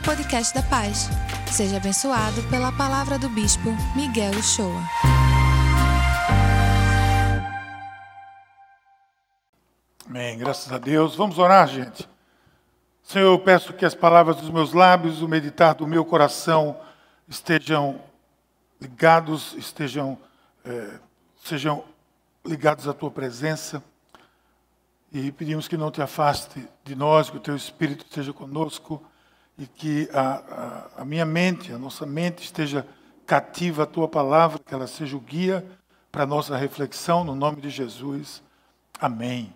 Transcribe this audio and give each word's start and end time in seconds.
podcast 0.00 0.54
da 0.54 0.62
Paz. 0.62 1.08
Seja 1.52 1.76
abençoado 1.76 2.42
pela 2.48 2.72
palavra 2.72 3.18
do 3.18 3.28
Bispo 3.28 3.70
Miguel 3.94 4.32
Uchoa. 4.32 4.82
Amém, 10.06 10.38
graças 10.38 10.72
a 10.72 10.78
Deus. 10.78 11.14
Vamos 11.14 11.38
orar, 11.38 11.68
gente. 11.68 12.08
Senhor, 13.02 13.32
eu 13.32 13.38
peço 13.38 13.72
que 13.72 13.84
as 13.84 13.94
palavras 13.94 14.36
dos 14.36 14.50
meus 14.50 14.72
lábios, 14.72 15.22
o 15.22 15.28
meditar 15.28 15.74
do 15.74 15.86
meu 15.86 16.04
coração 16.04 16.80
estejam 17.28 18.00
ligados, 18.80 19.54
estejam, 19.54 20.18
é, 20.64 20.98
sejam 21.44 21.84
ligados 22.44 22.88
à 22.88 22.92
tua 22.92 23.10
presença. 23.10 23.82
E 25.12 25.30
pedimos 25.32 25.68
que 25.68 25.76
não 25.76 25.90
te 25.90 26.00
afaste 26.00 26.66
de 26.84 26.94
nós, 26.94 27.28
que 27.28 27.36
o 27.36 27.40
teu 27.40 27.56
Espírito 27.56 28.04
esteja 28.04 28.32
conosco 28.32 29.04
e 29.60 29.66
que 29.66 30.08
a, 30.14 30.88
a, 30.96 31.02
a 31.02 31.04
minha 31.04 31.26
mente, 31.26 31.70
a 31.70 31.76
nossa 31.76 32.06
mente 32.06 32.42
esteja 32.42 32.86
cativa 33.26 33.82
à 33.82 33.86
tua 33.86 34.08
palavra, 34.08 34.58
que 34.58 34.72
ela 34.72 34.86
seja 34.86 35.14
o 35.14 35.20
guia 35.20 35.62
para 36.10 36.22
a 36.22 36.26
nossa 36.26 36.56
reflexão, 36.56 37.22
no 37.22 37.34
nome 37.34 37.60
de 37.60 37.68
Jesus. 37.68 38.42
Amém. 38.98 39.52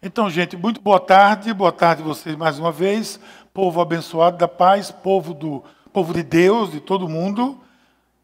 Então, 0.00 0.30
gente, 0.30 0.56
muito 0.56 0.80
boa 0.80 1.00
tarde, 1.00 1.52
boa 1.52 1.72
tarde 1.72 2.00
a 2.00 2.04
vocês 2.04 2.36
mais 2.36 2.60
uma 2.60 2.70
vez, 2.70 3.18
povo 3.52 3.80
abençoado 3.80 4.38
da 4.38 4.46
paz, 4.46 4.92
povo 4.92 5.34
do 5.34 5.64
povo 5.92 6.14
de 6.14 6.22
Deus, 6.22 6.70
de 6.70 6.78
todo 6.78 7.08
mundo. 7.08 7.60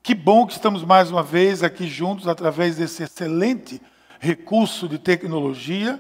Que 0.05 0.15
bom 0.15 0.47
que 0.47 0.53
estamos 0.53 0.85
mais 0.85 1.11
uma 1.11 1.25
vez 1.25 1.65
aqui 1.65 1.89
juntos 1.89 2.29
através 2.29 2.77
desse 2.77 3.03
excelente 3.03 3.83
recurso 4.21 4.89
de 4.89 4.97
tecnologia. 4.97 5.99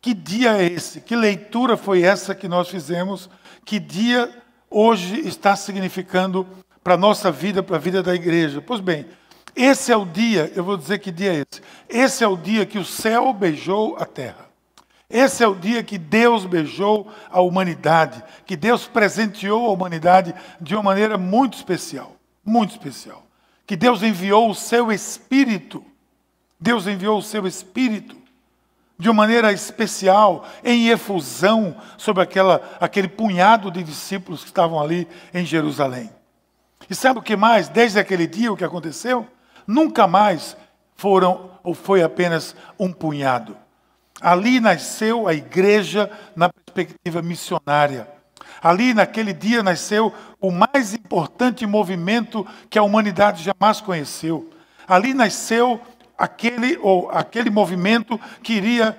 Que 0.00 0.14
dia 0.14 0.56
é 0.56 0.64
esse? 0.64 1.00
Que 1.00 1.14
leitura 1.14 1.76
foi 1.76 2.02
essa 2.02 2.34
que 2.34 2.48
nós 2.48 2.68
fizemos 2.68 3.28
que 3.64 3.78
dia 3.78 4.34
hoje 4.70 5.20
está 5.20 5.54
significando 5.54 6.46
para 6.82 6.94
a 6.94 6.96
nossa 6.96 7.30
vida, 7.30 7.62
para 7.62 7.76
a 7.76 7.80
vida 7.80 8.02
da 8.02 8.14
igreja. 8.14 8.62
Pois 8.62 8.80
bem, 8.80 9.06
esse 9.54 9.92
é 9.92 9.96
o 9.96 10.06
dia, 10.06 10.50
eu 10.54 10.64
vou 10.64 10.76
dizer 10.78 11.00
que 11.00 11.10
dia 11.10 11.34
é 11.34 11.44
esse. 11.46 11.62
Esse 11.88 12.24
é 12.24 12.28
o 12.28 12.36
dia 12.36 12.64
que 12.64 12.78
o 12.78 12.84
céu 12.84 13.32
beijou 13.34 13.96
a 13.98 14.06
terra. 14.06 14.48
Esse 15.08 15.42
é 15.42 15.48
o 15.48 15.56
dia 15.56 15.82
que 15.82 15.98
Deus 15.98 16.46
beijou 16.46 17.12
a 17.28 17.40
humanidade, 17.40 18.22
que 18.46 18.56
Deus 18.56 18.86
presenteou 18.86 19.66
a 19.66 19.72
humanidade 19.72 20.32
de 20.60 20.74
uma 20.74 20.84
maneira 20.84 21.18
muito 21.18 21.58
especial, 21.58 22.16
muito 22.44 22.70
especial. 22.70 23.26
Que 23.66 23.76
Deus 23.76 24.02
enviou 24.02 24.48
o 24.48 24.54
seu 24.54 24.90
espírito. 24.90 25.84
Deus 26.58 26.86
enviou 26.86 27.18
o 27.18 27.22
seu 27.22 27.46
espírito 27.46 28.19
de 29.00 29.08
uma 29.08 29.22
maneira 29.22 29.50
especial, 29.50 30.46
em 30.62 30.88
efusão, 30.88 31.74
sobre 31.96 32.22
aquela, 32.22 32.60
aquele 32.78 33.08
punhado 33.08 33.70
de 33.70 33.82
discípulos 33.82 34.42
que 34.42 34.50
estavam 34.50 34.78
ali 34.78 35.08
em 35.32 35.44
Jerusalém. 35.44 36.10
E 36.88 36.94
sabe 36.94 37.18
o 37.18 37.22
que 37.22 37.34
mais? 37.34 37.68
Desde 37.68 37.98
aquele 37.98 38.26
dia, 38.26 38.52
o 38.52 38.56
que 38.56 38.64
aconteceu? 38.64 39.26
Nunca 39.66 40.06
mais 40.06 40.54
foram, 40.96 41.50
ou 41.64 41.72
foi 41.74 42.02
apenas 42.02 42.54
um 42.78 42.92
punhado. 42.92 43.56
Ali 44.20 44.60
nasceu 44.60 45.26
a 45.26 45.32
igreja 45.32 46.10
na 46.36 46.50
perspectiva 46.50 47.22
missionária. 47.22 48.06
Ali, 48.62 48.92
naquele 48.92 49.32
dia, 49.32 49.62
nasceu 49.62 50.12
o 50.38 50.50
mais 50.50 50.92
importante 50.92 51.64
movimento 51.64 52.46
que 52.68 52.78
a 52.78 52.82
humanidade 52.82 53.42
jamais 53.42 53.80
conheceu. 53.80 54.50
Ali 54.86 55.14
nasceu 55.14 55.80
aquele, 56.20 56.78
ou 56.82 57.10
aquele 57.10 57.48
movimento 57.48 58.20
que 58.42 58.52
iria 58.52 58.94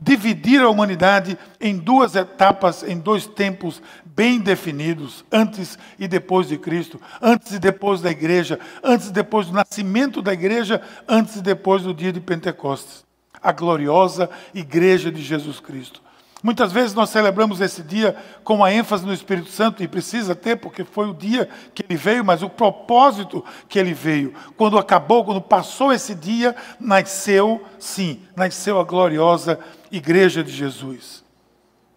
dividir 0.00 0.60
a 0.60 0.68
humanidade 0.68 1.38
em 1.60 1.78
duas 1.78 2.16
etapas, 2.16 2.82
em 2.82 2.98
dois 2.98 3.26
tempos 3.26 3.80
bem 4.04 4.40
definidos, 4.40 5.24
antes 5.30 5.78
e 5.98 6.08
depois 6.08 6.48
de 6.48 6.58
Cristo, 6.58 7.00
antes 7.22 7.52
e 7.52 7.58
depois 7.60 8.00
da 8.00 8.10
igreja, 8.10 8.58
antes 8.82 9.08
e 9.08 9.12
depois 9.12 9.46
do 9.46 9.52
nascimento 9.52 10.20
da 10.20 10.32
igreja, 10.32 10.82
antes 11.08 11.36
e 11.36 11.42
depois 11.42 11.82
do 11.82 11.94
dia 11.94 12.12
de 12.12 12.20
Pentecostes. 12.20 13.04
A 13.40 13.52
gloriosa 13.52 14.28
igreja 14.52 15.12
de 15.12 15.22
Jesus 15.22 15.60
Cristo. 15.60 16.02
Muitas 16.44 16.70
vezes 16.70 16.92
nós 16.92 17.08
celebramos 17.08 17.58
esse 17.62 17.82
dia 17.82 18.14
com 18.44 18.62
a 18.62 18.70
ênfase 18.70 19.06
no 19.06 19.14
Espírito 19.14 19.48
Santo, 19.48 19.82
e 19.82 19.88
precisa 19.88 20.34
ter, 20.34 20.56
porque 20.56 20.84
foi 20.84 21.08
o 21.08 21.14
dia 21.14 21.48
que 21.74 21.82
ele 21.88 21.96
veio, 21.96 22.22
mas 22.22 22.42
o 22.42 22.50
propósito 22.50 23.42
que 23.66 23.78
ele 23.78 23.94
veio. 23.94 24.34
Quando 24.54 24.76
acabou, 24.76 25.24
quando 25.24 25.40
passou 25.40 25.90
esse 25.90 26.14
dia, 26.14 26.54
nasceu, 26.78 27.64
sim, 27.78 28.20
nasceu 28.36 28.78
a 28.78 28.84
gloriosa 28.84 29.58
igreja 29.90 30.44
de 30.44 30.52
Jesus. 30.52 31.24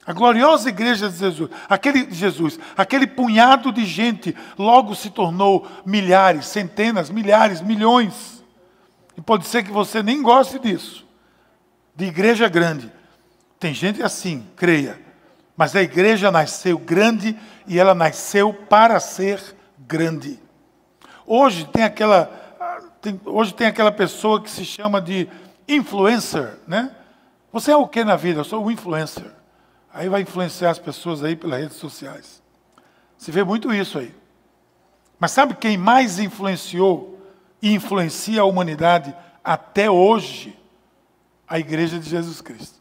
A 0.05 0.13
gloriosa 0.13 0.69
igreja 0.69 1.09
de 1.09 1.17
Jesus, 1.17 1.49
aquele 1.67 2.09
Jesus, 2.09 2.57
aquele 2.77 3.05
punhado 3.05 3.69
de 3.73 3.85
gente, 3.85 4.33
logo 4.57 4.95
se 4.95 5.09
tornou 5.09 5.67
milhares, 5.85 6.45
centenas, 6.45 7.09
milhares, 7.09 7.59
milhões. 7.59 8.41
E 9.17 9.21
pode 9.21 9.45
ser 9.45 9.63
que 9.63 9.71
você 9.73 10.01
nem 10.01 10.21
goste 10.21 10.57
disso, 10.57 11.05
de 11.93 12.05
igreja 12.05 12.47
grande. 12.47 12.95
Tem 13.59 13.73
gente 13.73 14.01
assim, 14.03 14.45
creia. 14.55 14.99
Mas 15.55 15.75
a 15.75 15.81
igreja 15.81 16.31
nasceu 16.31 16.77
grande 16.77 17.35
e 17.65 17.79
ela 17.79 17.95
nasceu 17.95 18.53
para 18.53 18.99
ser 18.99 19.41
grande. 19.79 20.39
Hoje 21.25 21.65
tem 21.65 21.83
aquela, 21.83 22.25
tem, 23.01 23.19
hoje 23.25 23.53
tem 23.53 23.67
aquela 23.67 23.91
pessoa 23.91 24.41
que 24.41 24.49
se 24.49 24.63
chama 24.63 25.01
de 25.01 25.27
influencer, 25.67 26.59
né? 26.67 26.95
Você 27.51 27.71
é 27.71 27.75
o 27.75 27.87
que 27.87 28.03
na 28.03 28.15
vida? 28.15 28.41
Eu 28.41 28.45
sou 28.45 28.63
um 28.63 28.69
influencer. 28.69 29.31
Aí 29.91 30.07
vai 30.07 30.21
influenciar 30.21 30.69
as 30.69 30.79
pessoas 30.79 31.23
aí 31.23 31.35
pelas 31.35 31.59
redes 31.59 31.77
sociais. 31.77 32.43
Se 33.17 33.31
vê 33.31 33.43
muito 33.43 33.73
isso 33.73 33.97
aí. 33.97 34.13
Mas 35.19 35.31
sabe 35.31 35.55
quem 35.55 35.75
mais 35.75 36.19
influenciou 36.19 37.19
e 37.59 37.73
influencia 37.73 38.41
a 38.41 38.45
humanidade 38.45 39.15
até 39.43 39.89
hoje? 39.89 40.55
A 41.47 41.57
igreja 41.57 41.97
de 41.97 42.07
Jesus 42.07 42.41
Cristo 42.41 42.76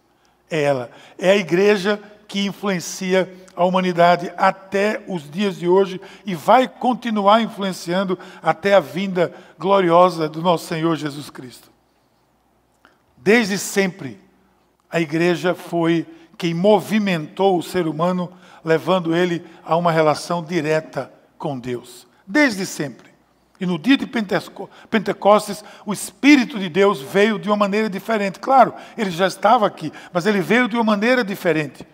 é 0.50 0.62
ela. 0.62 0.90
É 1.18 1.30
a 1.30 1.36
igreja 1.36 2.00
que 2.28 2.44
influencia 2.44 3.32
a 3.54 3.64
humanidade 3.64 4.32
até 4.36 5.02
os 5.08 5.30
dias 5.30 5.56
de 5.56 5.66
hoje 5.66 6.00
e 6.24 6.34
vai 6.34 6.68
continuar 6.68 7.40
influenciando 7.40 8.18
até 8.42 8.74
a 8.74 8.80
vinda 8.80 9.32
gloriosa 9.58 10.28
do 10.28 10.42
nosso 10.42 10.66
Senhor 10.66 10.96
Jesus 10.96 11.30
Cristo. 11.30 11.70
Desde 13.16 13.58
sempre, 13.58 14.20
a 14.90 15.00
igreja 15.00 15.54
foi 15.54 16.06
quem 16.36 16.52
movimentou 16.52 17.58
o 17.58 17.62
ser 17.62 17.86
humano, 17.86 18.30
levando 18.64 19.16
ele 19.16 19.44
a 19.64 19.76
uma 19.76 19.90
relação 19.90 20.44
direta 20.44 21.10
com 21.38 21.58
Deus. 21.58 22.06
Desde 22.26 22.66
sempre. 22.66 23.05
E 23.60 23.66
no 23.66 23.78
dia 23.78 23.96
de 23.96 24.06
Pentecostes, 24.06 25.64
o 25.84 25.92
Espírito 25.92 26.58
de 26.58 26.68
Deus 26.68 27.00
veio 27.00 27.38
de 27.38 27.48
uma 27.48 27.56
maneira 27.56 27.88
diferente. 27.88 28.38
Claro, 28.38 28.74
ele 28.96 29.10
já 29.10 29.26
estava 29.26 29.66
aqui, 29.66 29.92
mas 30.12 30.26
ele 30.26 30.40
veio 30.40 30.68
de 30.68 30.76
uma 30.76 30.84
maneira 30.84 31.24
diferente. 31.24 31.86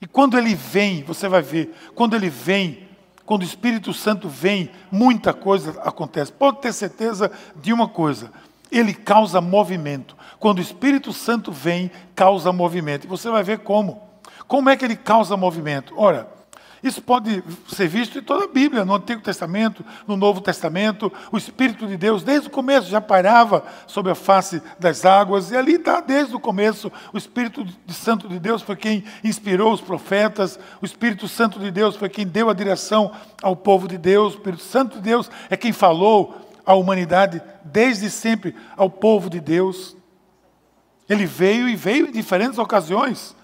E 0.00 0.06
quando 0.06 0.38
ele 0.38 0.54
vem, 0.54 1.02
você 1.02 1.28
vai 1.28 1.42
ver, 1.42 1.74
quando 1.94 2.14
ele 2.14 2.30
vem, 2.30 2.86
quando 3.26 3.42
o 3.42 3.44
Espírito 3.44 3.92
Santo 3.92 4.28
vem, 4.28 4.70
muita 4.90 5.34
coisa 5.34 5.72
acontece. 5.82 6.32
Pode 6.32 6.60
ter 6.60 6.72
certeza 6.72 7.30
de 7.56 7.72
uma 7.72 7.88
coisa: 7.88 8.30
ele 8.70 8.94
causa 8.94 9.40
movimento. 9.40 10.16
Quando 10.38 10.58
o 10.58 10.62
Espírito 10.62 11.12
Santo 11.12 11.50
vem, 11.50 11.90
causa 12.14 12.52
movimento. 12.52 13.04
E 13.04 13.08
você 13.08 13.28
vai 13.28 13.42
ver 13.42 13.58
como. 13.58 14.00
Como 14.46 14.70
é 14.70 14.76
que 14.76 14.84
ele 14.84 14.96
causa 14.96 15.36
movimento? 15.36 15.92
Ora, 15.96 16.37
isso 16.82 17.02
pode 17.02 17.42
ser 17.66 17.88
visto 17.88 18.18
em 18.18 18.22
toda 18.22 18.44
a 18.44 18.48
Bíblia, 18.48 18.84
no 18.84 18.94
Antigo 18.94 19.20
Testamento, 19.20 19.84
no 20.06 20.16
Novo 20.16 20.40
Testamento. 20.40 21.12
O 21.32 21.36
Espírito 21.36 21.86
de 21.86 21.96
Deus, 21.96 22.22
desde 22.22 22.46
o 22.46 22.50
começo, 22.50 22.88
já 22.88 23.00
pairava 23.00 23.64
sobre 23.86 24.12
a 24.12 24.14
face 24.14 24.62
das 24.78 25.04
águas, 25.04 25.50
e 25.50 25.56
ali 25.56 25.74
está, 25.74 26.00
desde 26.00 26.34
o 26.36 26.40
começo, 26.40 26.90
o 27.12 27.18
Espírito 27.18 27.64
de 27.64 27.94
Santo 27.94 28.28
de 28.28 28.38
Deus 28.38 28.62
foi 28.62 28.76
quem 28.76 29.04
inspirou 29.24 29.72
os 29.72 29.80
profetas, 29.80 30.58
o 30.80 30.84
Espírito 30.86 31.26
Santo 31.26 31.58
de 31.58 31.70
Deus 31.70 31.96
foi 31.96 32.08
quem 32.08 32.26
deu 32.26 32.48
a 32.48 32.54
direção 32.54 33.12
ao 33.42 33.56
povo 33.56 33.88
de 33.88 33.98
Deus, 33.98 34.34
o 34.34 34.36
Espírito 34.36 34.62
Santo 34.62 34.96
de 34.96 35.02
Deus 35.02 35.30
é 35.50 35.56
quem 35.56 35.72
falou 35.72 36.52
à 36.64 36.74
humanidade 36.74 37.42
desde 37.64 38.08
sempre 38.10 38.54
ao 38.76 38.88
povo 38.88 39.28
de 39.28 39.40
Deus. 39.40 39.96
Ele 41.08 41.24
veio 41.24 41.68
e 41.68 41.74
veio 41.74 42.08
em 42.08 42.12
diferentes 42.12 42.58
ocasiões 42.58 43.34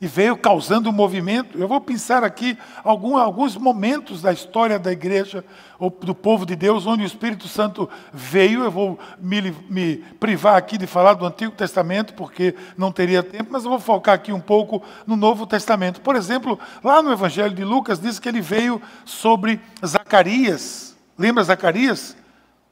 e 0.00 0.06
veio 0.06 0.36
causando 0.36 0.88
um 0.88 0.92
movimento. 0.92 1.58
Eu 1.58 1.68
vou 1.68 1.80
pensar 1.80 2.24
aqui 2.24 2.56
algum, 2.82 3.18
alguns 3.18 3.54
momentos 3.56 4.22
da 4.22 4.32
história 4.32 4.78
da 4.78 4.90
igreja, 4.90 5.44
ou 5.78 5.90
do 5.90 6.14
povo 6.14 6.46
de 6.46 6.56
Deus, 6.56 6.86
onde 6.86 7.02
o 7.02 7.06
Espírito 7.06 7.46
Santo 7.46 7.88
veio. 8.12 8.62
Eu 8.62 8.70
vou 8.70 8.98
me, 9.18 9.54
me 9.68 9.96
privar 10.18 10.56
aqui 10.56 10.78
de 10.78 10.86
falar 10.86 11.14
do 11.14 11.26
Antigo 11.26 11.52
Testamento, 11.52 12.14
porque 12.14 12.54
não 12.78 12.90
teria 12.90 13.22
tempo, 13.22 13.50
mas 13.50 13.64
eu 13.64 13.70
vou 13.70 13.78
focar 13.78 14.14
aqui 14.14 14.32
um 14.32 14.40
pouco 14.40 14.82
no 15.06 15.16
Novo 15.16 15.46
Testamento. 15.46 16.00
Por 16.00 16.16
exemplo, 16.16 16.58
lá 16.82 17.02
no 17.02 17.12
Evangelho 17.12 17.54
de 17.54 17.64
Lucas, 17.64 18.00
diz 18.00 18.18
que 18.18 18.28
ele 18.28 18.40
veio 18.40 18.80
sobre 19.04 19.60
Zacarias. 19.84 20.96
Lembra 21.18 21.44
Zacarias? 21.44 22.16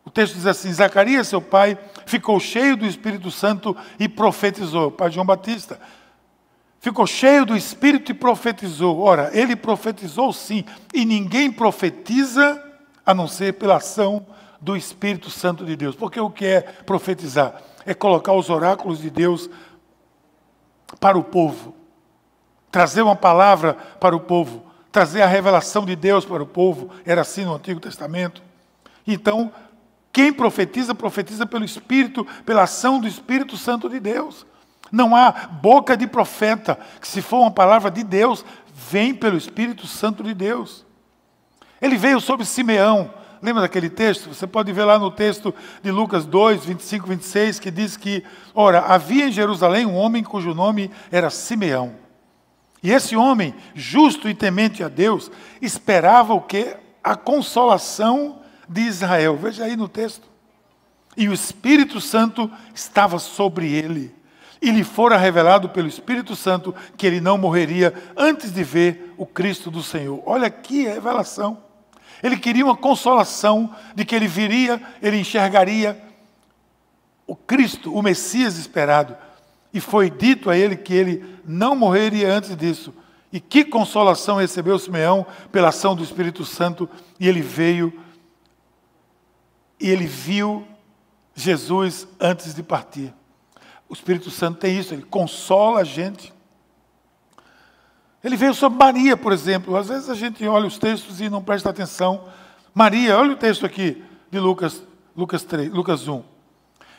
O 0.02 0.10
texto 0.10 0.34
diz 0.34 0.46
assim: 0.46 0.72
Zacarias, 0.72 1.28
seu 1.28 1.42
pai, 1.42 1.76
ficou 2.06 2.40
cheio 2.40 2.74
do 2.74 2.86
Espírito 2.86 3.30
Santo 3.30 3.76
e 4.00 4.08
profetizou. 4.08 4.90
Pai 4.90 5.10
João 5.10 5.26
Batista 5.26 5.78
ficou 6.80 7.06
cheio 7.06 7.44
do 7.44 7.56
Espírito 7.56 8.10
e 8.10 8.14
profetizou. 8.14 9.00
Ora, 9.00 9.30
ele 9.32 9.56
profetizou 9.56 10.32
sim, 10.32 10.64
e 10.92 11.04
ninguém 11.04 11.50
profetiza 11.50 12.62
a 13.04 13.14
não 13.14 13.26
ser 13.26 13.54
pela 13.54 13.76
ação 13.76 14.26
do 14.60 14.76
Espírito 14.76 15.30
Santo 15.30 15.64
de 15.64 15.76
Deus. 15.76 15.94
Porque 15.94 16.20
o 16.20 16.30
que 16.30 16.44
é 16.44 16.60
profetizar? 16.60 17.62
É 17.86 17.94
colocar 17.94 18.32
os 18.32 18.50
oráculos 18.50 19.00
de 19.00 19.10
Deus 19.10 19.48
para 21.00 21.18
o 21.18 21.24
povo, 21.24 21.74
trazer 22.70 23.02
uma 23.02 23.16
palavra 23.16 23.74
para 23.74 24.16
o 24.16 24.20
povo, 24.20 24.64
trazer 24.90 25.22
a 25.22 25.26
revelação 25.26 25.84
de 25.84 25.94
Deus 25.94 26.24
para 26.24 26.42
o 26.42 26.46
povo. 26.46 26.90
Era 27.04 27.22
assim 27.22 27.44
no 27.44 27.54
Antigo 27.54 27.80
Testamento. 27.80 28.42
Então, 29.06 29.52
quem 30.12 30.32
profetiza, 30.32 30.94
profetiza 30.94 31.46
pelo 31.46 31.64
Espírito, 31.64 32.26
pela 32.44 32.64
ação 32.64 33.00
do 33.00 33.06
Espírito 33.06 33.56
Santo 33.56 33.88
de 33.88 34.00
Deus. 34.00 34.46
Não 34.90 35.14
há 35.14 35.30
boca 35.30 35.96
de 35.96 36.06
profeta, 36.06 36.78
que 37.00 37.06
se 37.06 37.20
for 37.20 37.40
uma 37.40 37.50
palavra 37.50 37.90
de 37.90 38.02
Deus, 38.02 38.44
vem 38.72 39.14
pelo 39.14 39.36
Espírito 39.36 39.86
Santo 39.86 40.22
de 40.22 40.34
Deus. 40.34 40.86
Ele 41.80 41.96
veio 41.96 42.20
sobre 42.20 42.46
Simeão. 42.46 43.12
Lembra 43.40 43.62
daquele 43.62 43.88
texto? 43.88 44.34
Você 44.34 44.46
pode 44.46 44.72
ver 44.72 44.84
lá 44.84 44.98
no 44.98 45.10
texto 45.10 45.54
de 45.82 45.90
Lucas 45.90 46.26
2, 46.26 46.64
25, 46.64 47.06
26, 47.06 47.60
que 47.60 47.70
diz 47.70 47.96
que, 47.96 48.24
ora, 48.54 48.80
havia 48.80 49.28
em 49.28 49.32
Jerusalém 49.32 49.86
um 49.86 49.94
homem 49.94 50.24
cujo 50.24 50.54
nome 50.54 50.90
era 51.10 51.30
Simeão. 51.30 51.94
E 52.82 52.90
esse 52.90 53.16
homem, 53.16 53.54
justo 53.74 54.28
e 54.28 54.34
temente 54.34 54.82
a 54.82 54.88
Deus, 54.88 55.30
esperava 55.60 56.32
o 56.34 56.40
que? 56.40 56.76
A 57.02 57.14
consolação 57.14 58.40
de 58.68 58.82
Israel. 58.82 59.36
Veja 59.36 59.64
aí 59.64 59.76
no 59.76 59.88
texto. 59.88 60.28
E 61.16 61.28
o 61.28 61.32
Espírito 61.32 62.00
Santo 62.00 62.50
estava 62.74 63.18
sobre 63.18 63.72
ele 63.72 64.17
e 64.60 64.70
lhe 64.70 64.82
fora 64.84 65.16
revelado 65.16 65.68
pelo 65.68 65.88
Espírito 65.88 66.34
Santo 66.34 66.74
que 66.96 67.06
ele 67.06 67.20
não 67.20 67.38
morreria 67.38 67.94
antes 68.16 68.52
de 68.52 68.64
ver 68.64 69.14
o 69.16 69.24
Cristo 69.24 69.70
do 69.70 69.82
Senhor. 69.82 70.22
Olha 70.26 70.50
que 70.50 70.84
revelação. 70.84 71.58
Ele 72.22 72.36
queria 72.36 72.64
uma 72.64 72.76
consolação 72.76 73.72
de 73.94 74.04
que 74.04 74.14
ele 74.14 74.26
viria, 74.26 74.80
ele 75.00 75.18
enxergaria 75.18 76.00
o 77.26 77.36
Cristo, 77.36 77.94
o 77.94 78.02
Messias 78.02 78.58
esperado. 78.58 79.16
E 79.72 79.80
foi 79.80 80.10
dito 80.10 80.50
a 80.50 80.56
ele 80.56 80.76
que 80.76 80.94
ele 80.94 81.24
não 81.44 81.76
morreria 81.76 82.32
antes 82.32 82.56
disso. 82.56 82.92
E 83.32 83.38
que 83.38 83.64
consolação 83.64 84.36
recebeu 84.36 84.78
Simeão 84.78 85.26
pela 85.52 85.68
ação 85.68 85.94
do 85.94 86.02
Espírito 86.02 86.44
Santo, 86.44 86.88
e 87.20 87.28
ele 87.28 87.42
veio 87.42 87.92
e 89.80 89.90
ele 89.90 90.06
viu 90.06 90.66
Jesus 91.34 92.08
antes 92.18 92.54
de 92.54 92.62
partir. 92.62 93.14
O 93.88 93.94
Espírito 93.94 94.30
Santo 94.30 94.58
tem 94.58 94.78
isso, 94.78 94.92
ele 94.92 95.02
consola 95.02 95.80
a 95.80 95.84
gente. 95.84 96.32
Ele 98.22 98.36
veio 98.36 98.52
sobre 98.52 98.78
Maria, 98.78 99.16
por 99.16 99.32
exemplo. 99.32 99.76
Às 99.76 99.88
vezes 99.88 100.10
a 100.10 100.14
gente 100.14 100.46
olha 100.46 100.66
os 100.66 100.78
textos 100.78 101.20
e 101.20 101.30
não 101.30 101.42
presta 101.42 101.70
atenção. 101.70 102.24
Maria, 102.74 103.16
olha 103.16 103.32
o 103.32 103.36
texto 103.36 103.64
aqui 103.64 104.02
de 104.30 104.38
Lucas, 104.38 104.82
Lucas, 105.16 105.42
3, 105.44 105.72
Lucas 105.72 106.06
1. 106.06 106.22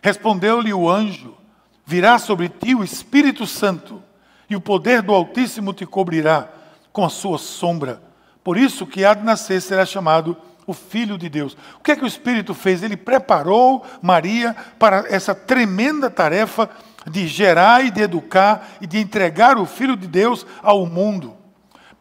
Respondeu-lhe 0.02 0.74
o 0.74 0.90
anjo: 0.90 1.38
Virá 1.86 2.18
sobre 2.18 2.50
ti 2.50 2.74
o 2.74 2.84
Espírito 2.84 3.46
Santo, 3.46 4.02
e 4.50 4.56
o 4.56 4.62
poder 4.62 5.02
do 5.02 5.14
Altíssimo 5.14 5.74
te 5.74 5.86
cobrirá 5.86 6.50
com 6.92 7.06
a 7.06 7.10
sua 7.10 7.38
sombra. 7.38 8.02
Por 8.44 8.58
isso 8.58 8.88
que 8.88 9.06
há 9.06 9.14
de 9.14 9.24
nascer 9.24 9.62
será 9.62 9.86
chamado 9.86 10.36
o 10.70 10.74
Filho 10.74 11.18
de 11.18 11.28
Deus. 11.28 11.58
O 11.80 11.84
que 11.84 11.92
é 11.92 11.96
que 11.96 12.04
o 12.04 12.08
Espírito 12.08 12.54
fez? 12.54 12.84
Ele 12.84 12.96
preparou 12.96 13.84
Maria 14.04 14.56
para 14.78 15.06
essa 15.10 15.34
tremenda 15.34 16.12
tarefa 16.12 16.70
de 17.10 17.28
gerar 17.28 17.84
e 17.84 17.90
de 17.90 18.02
educar 18.02 18.70
e 18.80 18.86
de 18.86 19.00
entregar 19.00 19.58
o 19.58 19.66
Filho 19.66 19.98
de 19.98 20.08
Deus 20.08 20.46
ao 20.62 20.86
mundo. 20.86 21.36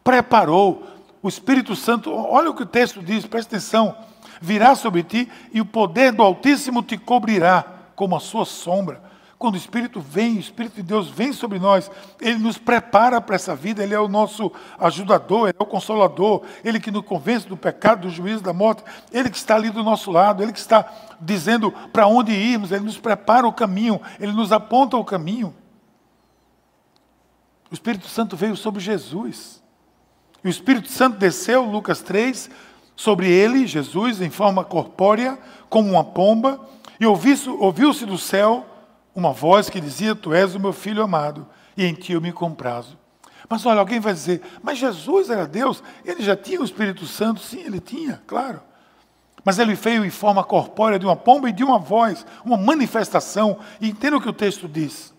Preparou. 0.03 0.85
O 1.21 1.27
Espírito 1.27 1.75
Santo, 1.75 2.13
olha 2.13 2.51
o 2.51 2.53
que 2.53 2.61
o 2.61 2.67
texto 2.67 3.01
diz, 3.01 3.25
presta 3.25 3.55
atenção. 3.55 3.97
Virá 4.39 4.75
sobre 4.75 5.01
ti 5.01 5.29
e 5.51 5.59
o 5.59 5.65
poder 5.65 6.11
do 6.11 6.21
Altíssimo 6.21 6.83
te 6.83 6.95
cobrirá 6.95 7.65
como 7.95 8.15
a 8.15 8.19
sua 8.19 8.45
sombra. 8.45 9.01
Quando 9.39 9.53
o 9.53 9.57
Espírito 9.57 10.01
vem, 10.01 10.35
o 10.35 10.39
Espírito 10.41 10.75
de 10.75 10.83
Deus 10.83 11.09
vem 11.09 11.31
sobre 11.31 11.59
nós, 11.59 11.89
ele 12.19 12.37
nos 12.37 12.57
prepara 12.57 13.21
para 13.21 13.37
essa 13.37 13.55
vida, 13.55 13.81
ele 13.81 13.93
é 13.93 13.99
o 13.99 14.09
nosso 14.09 14.51
ajudador, 14.77 15.47
ele 15.47 15.55
é 15.57 15.63
o 15.63 15.65
consolador, 15.65 16.43
ele 16.61 16.77
que 16.77 16.91
nos 16.91 17.05
convence 17.05 17.47
do 17.47 17.55
pecado, 17.55 18.01
do 18.01 18.09
juízo, 18.09 18.43
da 18.43 18.51
morte, 18.51 18.83
ele 19.13 19.29
que 19.29 19.37
está 19.37 19.55
ali 19.55 19.69
do 19.69 19.81
nosso 19.81 20.11
lado, 20.11 20.43
ele 20.43 20.51
que 20.51 20.59
está 20.59 20.91
dizendo 21.21 21.71
para 21.93 22.05
onde 22.05 22.33
irmos, 22.33 22.73
ele 22.73 22.83
nos 22.83 22.97
prepara 22.97 23.47
o 23.47 23.53
caminho, 23.53 24.01
ele 24.19 24.33
nos 24.33 24.51
aponta 24.51 24.97
o 24.97 25.05
caminho. 25.05 25.55
O 27.71 27.73
Espírito 27.73 28.07
Santo 28.07 28.35
veio 28.35 28.57
sobre 28.57 28.81
Jesus. 28.81 29.63
E 30.43 30.49
o 30.49 30.51
Espírito 30.51 30.89
Santo 30.89 31.17
desceu, 31.17 31.63
Lucas 31.63 32.01
3, 32.01 32.49
sobre 32.93 33.29
ele, 33.31 33.65
Jesus, 33.65 34.19
em 34.19 34.29
forma 34.29 34.65
corpórea, 34.65 35.39
como 35.69 35.91
uma 35.91 36.03
pomba, 36.03 36.59
e 36.99 37.05
ouviu-se 37.05 38.05
do 38.05 38.17
céu 38.17 38.65
uma 39.19 39.33
voz 39.33 39.69
que 39.69 39.79
dizia: 39.79 40.15
Tu 40.15 40.33
és 40.33 40.55
o 40.55 40.59
meu 40.59 40.73
filho 40.73 41.03
amado, 41.03 41.47
e 41.77 41.85
em 41.85 41.93
ti 41.93 42.13
eu 42.13 42.21
me 42.21 42.31
comprazo. 42.31 42.97
Mas 43.47 43.65
olha, 43.65 43.79
alguém 43.79 43.99
vai 43.99 44.13
dizer: 44.13 44.41
Mas 44.63 44.77
Jesus 44.77 45.29
era 45.29 45.45
Deus, 45.45 45.83
ele 46.03 46.23
já 46.23 46.35
tinha 46.35 46.61
o 46.61 46.65
Espírito 46.65 47.05
Santo? 47.05 47.41
Sim, 47.41 47.59
ele 47.59 47.79
tinha, 47.79 48.21
claro. 48.25 48.61
Mas 49.43 49.57
ele 49.57 49.73
veio 49.73 50.03
em 50.03 50.09
forma 50.09 50.43
corpórea 50.43 50.99
de 50.99 51.05
uma 51.05 51.15
pomba 51.15 51.49
e 51.49 51.53
de 51.53 51.63
uma 51.63 51.79
voz, 51.79 52.25
uma 52.43 52.57
manifestação. 52.57 53.57
E 53.79 53.89
entenda 53.89 54.17
o 54.17 54.21
que 54.21 54.29
o 54.29 54.33
texto 54.33 54.67
diz: 54.67 55.13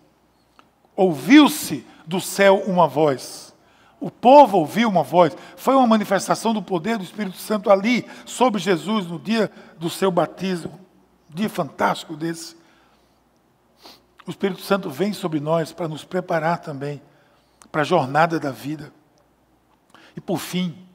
Ouviu-se 0.95 1.87
do 2.07 2.21
céu 2.21 2.63
uma 2.67 2.87
voz. 2.87 3.55
O 3.99 4.11
povo 4.11 4.59
ouviu 4.59 4.89
uma 4.89 5.03
voz. 5.03 5.37
Foi 5.57 5.75
uma 5.75 5.87
manifestação 5.87 6.55
do 6.55 6.63
poder 6.63 6.97
do 6.97 7.05
Espírito 7.05 7.37
Santo 7.37 7.71
ali, 7.71 8.07
sobre 8.25 8.61
Jesus, 8.61 9.07
no 9.07 9.19
dia 9.19 9.51
do 9.79 9.91
seu 9.91 10.11
batismo. 10.11 10.79
Um 11.31 11.35
dia 11.35 11.51
fantástico 11.51 12.17
desse. 12.17 12.60
O 14.31 14.33
Espírito 14.33 14.63
Santo 14.63 14.89
vem 14.89 15.13
sobre 15.13 15.41
nós 15.41 15.73
para 15.73 15.89
nos 15.89 16.05
preparar 16.05 16.61
também 16.61 17.03
para 17.73 17.81
a 17.81 17.85
jornada 17.85 18.39
da 18.39 18.53
vida. 18.53 18.93
E 20.17 20.21
por 20.21 20.39
fim, 20.39 20.87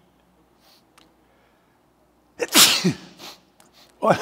olha, 3.99 4.17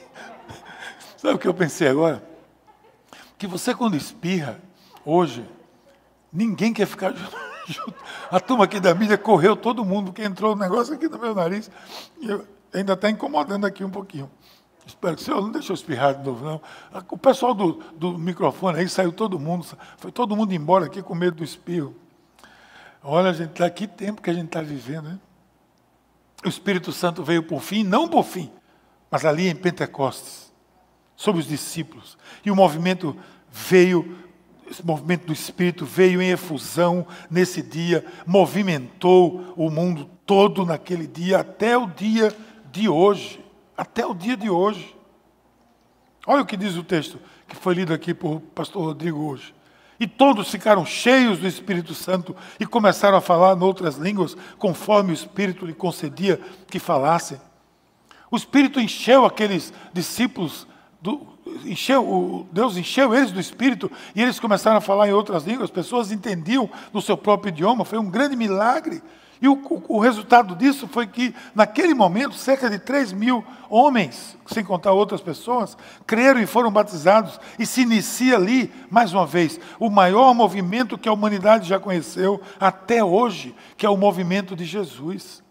sabe 1.18 1.34
o 1.34 1.38
que 1.38 1.46
eu 1.46 1.52
pensei 1.52 1.88
agora? 1.88 2.26
Que 3.36 3.46
você 3.46 3.74
quando 3.74 3.98
espirra, 3.98 4.62
hoje, 5.04 5.46
ninguém 6.32 6.72
quer 6.72 6.86
ficar 6.86 7.12
junto. 7.68 7.94
A 8.30 8.40
turma 8.40 8.64
aqui 8.64 8.80
da 8.80 8.94
mídia 8.94 9.18
correu 9.18 9.54
todo 9.54 9.84
mundo, 9.84 10.10
que 10.10 10.22
entrou 10.22 10.54
um 10.54 10.58
negócio 10.58 10.94
aqui 10.94 11.06
no 11.06 11.18
meu 11.18 11.34
nariz, 11.34 11.70
e 12.18 12.28
ainda 12.78 12.94
está 12.94 13.10
incomodando 13.10 13.66
aqui 13.66 13.84
um 13.84 13.90
pouquinho. 13.90 14.30
Espero 14.86 15.16
que 15.16 15.22
o 15.22 15.24
senhor 15.24 15.42
não 15.42 15.50
deixou 15.50 15.74
espirrar 15.74 16.14
de 16.14 16.24
novo, 16.24 16.44
não. 16.44 16.60
O 17.10 17.18
pessoal 17.18 17.52
do, 17.52 17.82
do 17.96 18.16
microfone 18.16 18.78
aí 18.78 18.88
saiu 18.88 19.12
todo 19.12 19.38
mundo, 19.38 19.66
foi 19.96 20.12
todo 20.12 20.36
mundo 20.36 20.54
embora 20.54 20.86
aqui 20.86 21.02
com 21.02 21.14
medo 21.14 21.38
do 21.38 21.44
espirro. 21.44 21.94
Olha, 23.02 23.32
gente, 23.34 23.50
tá, 23.50 23.68
que 23.68 23.86
tempo 23.86 24.22
que 24.22 24.30
a 24.30 24.32
gente 24.32 24.46
está 24.46 24.62
vivendo, 24.62 25.10
hein? 25.10 25.20
O 26.44 26.48
Espírito 26.48 26.92
Santo 26.92 27.24
veio 27.24 27.42
por 27.42 27.60
fim, 27.60 27.82
não 27.82 28.06
por 28.06 28.24
fim, 28.24 28.50
mas 29.10 29.24
ali 29.24 29.48
em 29.48 29.56
Pentecostes, 29.56 30.52
sobre 31.16 31.40
os 31.40 31.48
discípulos. 31.48 32.16
E 32.44 32.50
o 32.50 32.56
movimento 32.56 33.16
veio, 33.50 34.16
esse 34.70 34.84
movimento 34.86 35.26
do 35.26 35.32
Espírito 35.32 35.84
veio 35.84 36.22
em 36.22 36.30
efusão 36.30 37.06
nesse 37.28 37.62
dia, 37.62 38.04
movimentou 38.24 39.52
o 39.56 39.68
mundo 39.70 40.08
todo 40.24 40.64
naquele 40.64 41.06
dia, 41.06 41.38
até 41.40 41.76
o 41.76 41.86
dia 41.86 42.32
de 42.70 42.88
hoje 42.88 43.45
até 43.76 44.06
o 44.06 44.14
dia 44.14 44.36
de 44.36 44.48
hoje. 44.48 44.96
Olha 46.26 46.42
o 46.42 46.46
que 46.46 46.56
diz 46.56 46.76
o 46.76 46.82
texto 46.82 47.20
que 47.46 47.54
foi 47.54 47.74
lido 47.74 47.92
aqui 47.94 48.12
por 48.12 48.40
pastor 48.40 48.84
Rodrigo 48.84 49.20
hoje. 49.20 49.54
E 49.98 50.06
todos 50.06 50.50
ficaram 50.50 50.84
cheios 50.84 51.38
do 51.38 51.46
Espírito 51.46 51.94
Santo 51.94 52.36
e 52.60 52.66
começaram 52.66 53.16
a 53.16 53.20
falar 53.20 53.56
em 53.56 53.62
outras 53.62 53.96
línguas, 53.96 54.36
conforme 54.58 55.12
o 55.12 55.14
Espírito 55.14 55.64
lhe 55.64 55.72
concedia 55.72 56.40
que 56.68 56.78
falassem. 56.78 57.40
O 58.30 58.36
Espírito 58.36 58.80
encheu 58.80 59.24
aqueles 59.24 59.72
discípulos, 59.92 60.66
do, 61.00 61.26
encheu, 61.64 62.46
Deus 62.52 62.76
encheu 62.76 63.14
eles 63.14 63.30
do 63.30 63.40
Espírito 63.40 63.90
e 64.14 64.20
eles 64.20 64.38
começaram 64.38 64.76
a 64.76 64.82
falar 64.82 65.08
em 65.08 65.12
outras 65.12 65.44
línguas. 65.44 65.64
As 65.64 65.74
pessoas 65.74 66.10
entendiam 66.10 66.68
no 66.92 67.00
seu 67.00 67.16
próprio 67.16 67.50
idioma. 67.50 67.84
Foi 67.84 67.98
um 67.98 68.10
grande 68.10 68.36
milagre 68.36 69.00
e 69.40 69.48
o, 69.48 69.82
o, 69.88 69.98
resultado 69.98 70.54
disso 70.54 70.88
foi 70.88 71.06
que, 71.06 71.34
naquele 71.54 71.92
momento, 71.92 72.34
cerca 72.34 72.70
de 72.70 72.78
3 72.78 73.12
mil 73.12 73.44
homens, 73.68 74.36
sem 74.46 74.64
contar 74.64 74.92
outras 74.92 75.20
pessoas, 75.20 75.76
creram 76.06 76.40
e 76.40 76.46
foram 76.46 76.70
batizados. 76.70 77.38
E 77.58 77.66
se 77.66 77.82
inicia 77.82 78.36
ali, 78.36 78.72
mais 78.90 79.12
uma 79.12 79.26
vez, 79.26 79.60
o 79.78 79.90
maior 79.90 80.32
movimento 80.34 80.96
que 80.96 81.08
a 81.08 81.12
humanidade 81.12 81.68
já 81.68 81.78
conheceu 81.78 82.40
até 82.58 83.04
hoje, 83.04 83.54
que 83.76 83.84
é 83.84 83.90
o 83.90 83.96
movimento 83.96 84.56
de 84.56 84.64
Jesus. 84.64 85.42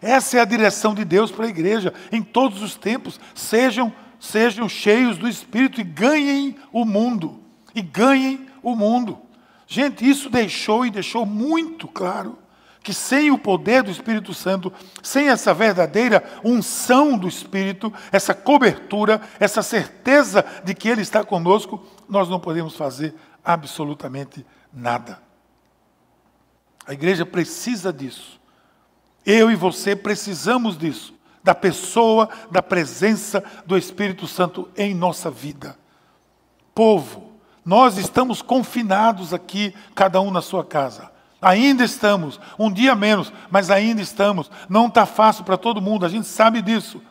Essa 0.00 0.38
é 0.38 0.40
a 0.40 0.46
direção 0.46 0.94
de 0.94 1.04
Deus 1.04 1.30
para 1.30 1.44
a 1.44 1.50
igreja, 1.50 1.92
em 2.10 2.22
todos 2.22 2.62
os 2.62 2.74
tempos. 2.76 3.20
Sejam, 3.34 3.92
sejam 4.18 4.68
cheios 4.70 5.18
do 5.18 5.28
Espírito 5.28 5.82
e 5.82 5.84
ganhem 5.84 6.56
o 6.72 6.86
mundo. 6.86 7.40
E 7.74 7.82
ganhem 7.82 8.46
o 8.62 8.74
mundo. 8.74 9.18
Gente, 9.66 10.08
isso 10.08 10.30
deixou 10.30 10.86
e 10.86 10.90
deixou 10.90 11.26
muito 11.26 11.86
claro 11.86 12.38
que 12.84 12.92
sem 12.92 13.30
o 13.30 13.38
poder 13.38 13.82
do 13.82 13.90
Espírito 13.90 14.34
Santo, 14.34 14.70
sem 15.02 15.30
essa 15.30 15.54
verdadeira 15.54 16.22
unção 16.44 17.16
do 17.16 17.26
Espírito, 17.26 17.90
essa 18.12 18.34
cobertura, 18.34 19.22
essa 19.40 19.62
certeza 19.62 20.44
de 20.62 20.74
que 20.74 20.90
Ele 20.90 21.00
está 21.00 21.24
conosco, 21.24 21.82
nós 22.06 22.28
não 22.28 22.38
podemos 22.38 22.76
fazer 22.76 23.14
absolutamente 23.42 24.44
nada. 24.70 25.18
A 26.86 26.92
igreja 26.92 27.24
precisa 27.24 27.90
disso. 27.90 28.38
Eu 29.24 29.50
e 29.50 29.56
você 29.56 29.96
precisamos 29.96 30.76
disso, 30.76 31.14
da 31.42 31.54
pessoa, 31.54 32.28
da 32.50 32.60
presença 32.60 33.42
do 33.64 33.78
Espírito 33.78 34.26
Santo 34.26 34.68
em 34.76 34.94
nossa 34.94 35.30
vida. 35.30 35.78
Povo, 36.74 37.32
nós 37.64 37.96
estamos 37.96 38.42
confinados 38.42 39.32
aqui, 39.32 39.74
cada 39.94 40.20
um 40.20 40.30
na 40.30 40.42
sua 40.42 40.62
casa. 40.62 41.13
Ainda 41.44 41.84
estamos, 41.84 42.40
um 42.58 42.72
dia 42.72 42.94
menos, 42.94 43.32
mas 43.50 43.70
ainda 43.70 44.00
estamos. 44.00 44.50
Não 44.68 44.86
está 44.86 45.04
fácil 45.04 45.44
para 45.44 45.56
todo 45.56 45.82
mundo, 45.82 46.06
a 46.06 46.08
gente 46.08 46.26
sabe 46.26 46.62
disso. 46.62 47.02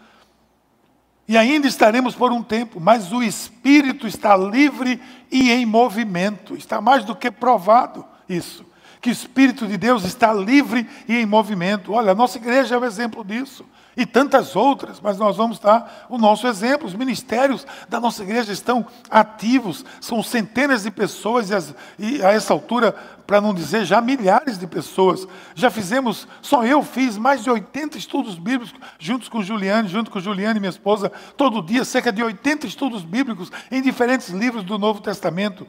E 1.27 1.37
ainda 1.37 1.67
estaremos 1.67 2.15
por 2.15 2.31
um 2.31 2.43
tempo, 2.43 2.81
mas 2.81 3.13
o 3.13 3.21
Espírito 3.23 4.07
está 4.07 4.35
livre 4.35 4.99
e 5.31 5.51
em 5.51 5.65
movimento. 5.65 6.55
Está 6.55 6.81
mais 6.81 7.05
do 7.05 7.15
que 7.15 7.31
provado 7.31 8.03
isso. 8.27 8.65
Que 8.99 9.09
o 9.09 9.11
Espírito 9.11 9.67
de 9.67 9.77
Deus 9.77 10.03
está 10.03 10.33
livre 10.33 10.89
e 11.07 11.15
em 11.15 11.25
movimento. 11.25 11.93
Olha, 11.93 12.11
a 12.11 12.15
nossa 12.15 12.37
igreja 12.37 12.75
é 12.75 12.77
o 12.77 12.85
exemplo 12.85 13.23
disso 13.23 13.63
e 13.95 14.05
tantas 14.05 14.55
outras, 14.55 14.99
mas 14.99 15.17
nós 15.17 15.37
vamos 15.37 15.59
dar 15.59 16.07
o 16.09 16.17
nosso 16.17 16.47
exemplo. 16.47 16.87
Os 16.87 16.95
ministérios 16.95 17.65
da 17.87 17.99
nossa 17.99 18.23
igreja 18.23 18.51
estão 18.51 18.85
ativos, 19.09 19.85
são 20.01 20.23
centenas 20.23 20.83
de 20.83 20.91
pessoas 20.91 21.49
e, 21.49 21.55
as, 21.55 21.75
e 21.97 22.23
a 22.23 22.31
essa 22.31 22.53
altura, 22.53 22.91
para 23.25 23.39
não 23.39 23.53
dizer 23.53 23.85
já 23.85 24.01
milhares 24.01 24.57
de 24.57 24.67
pessoas. 24.67 25.27
Já 25.55 25.69
fizemos, 25.69 26.27
só 26.41 26.65
eu 26.65 26.81
fiz 26.83 27.17
mais 27.17 27.43
de 27.43 27.49
80 27.49 27.97
estudos 27.97 28.35
bíblicos, 28.35 28.73
juntos 28.97 29.29
com 29.29 29.43
Juliane, 29.43 29.87
junto 29.87 30.09
com 30.09 30.19
Juliane, 30.19 30.59
minha 30.59 30.69
esposa, 30.69 31.11
todo 31.37 31.61
dia, 31.61 31.85
cerca 31.85 32.11
de 32.11 32.23
80 32.23 32.65
estudos 32.67 33.03
bíblicos 33.03 33.51
em 33.71 33.81
diferentes 33.81 34.29
livros 34.29 34.63
do 34.63 34.77
Novo 34.77 35.01
Testamento. 35.01 35.67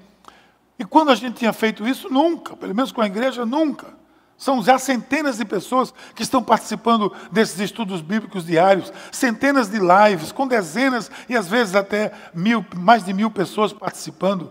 E 0.79 0.85
quando 0.85 1.11
a 1.11 1.15
gente 1.15 1.37
tinha 1.37 1.53
feito 1.53 1.87
isso? 1.87 2.09
Nunca, 2.11 2.57
pelo 2.57 2.75
menos 2.75 2.91
com 2.91 3.01
a 3.01 3.07
igreja, 3.07 3.47
nunca. 3.47 4.04
São 4.37 4.63
já 4.63 4.79
centenas 4.79 5.39
de 5.39 5.45
pessoas 5.45 5.95
que 6.15 6.23
estão 6.23 6.43
participando 6.43 7.13
desses 7.31 7.59
estudos 7.61 8.01
bíblicos 8.01 8.45
diários, 8.45 8.93
centenas 9.13 9.69
de 9.69 9.79
lives, 9.79 10.33
com 10.33 10.47
dezenas 10.47 11.11
e 11.29 11.37
às 11.37 11.49
vezes 11.49 11.75
até 11.75 12.13
mil, 12.35 12.65
mais 12.77 13.05
de 13.05 13.13
mil 13.13 13.31
pessoas 13.31 13.73
participando. 13.73 14.51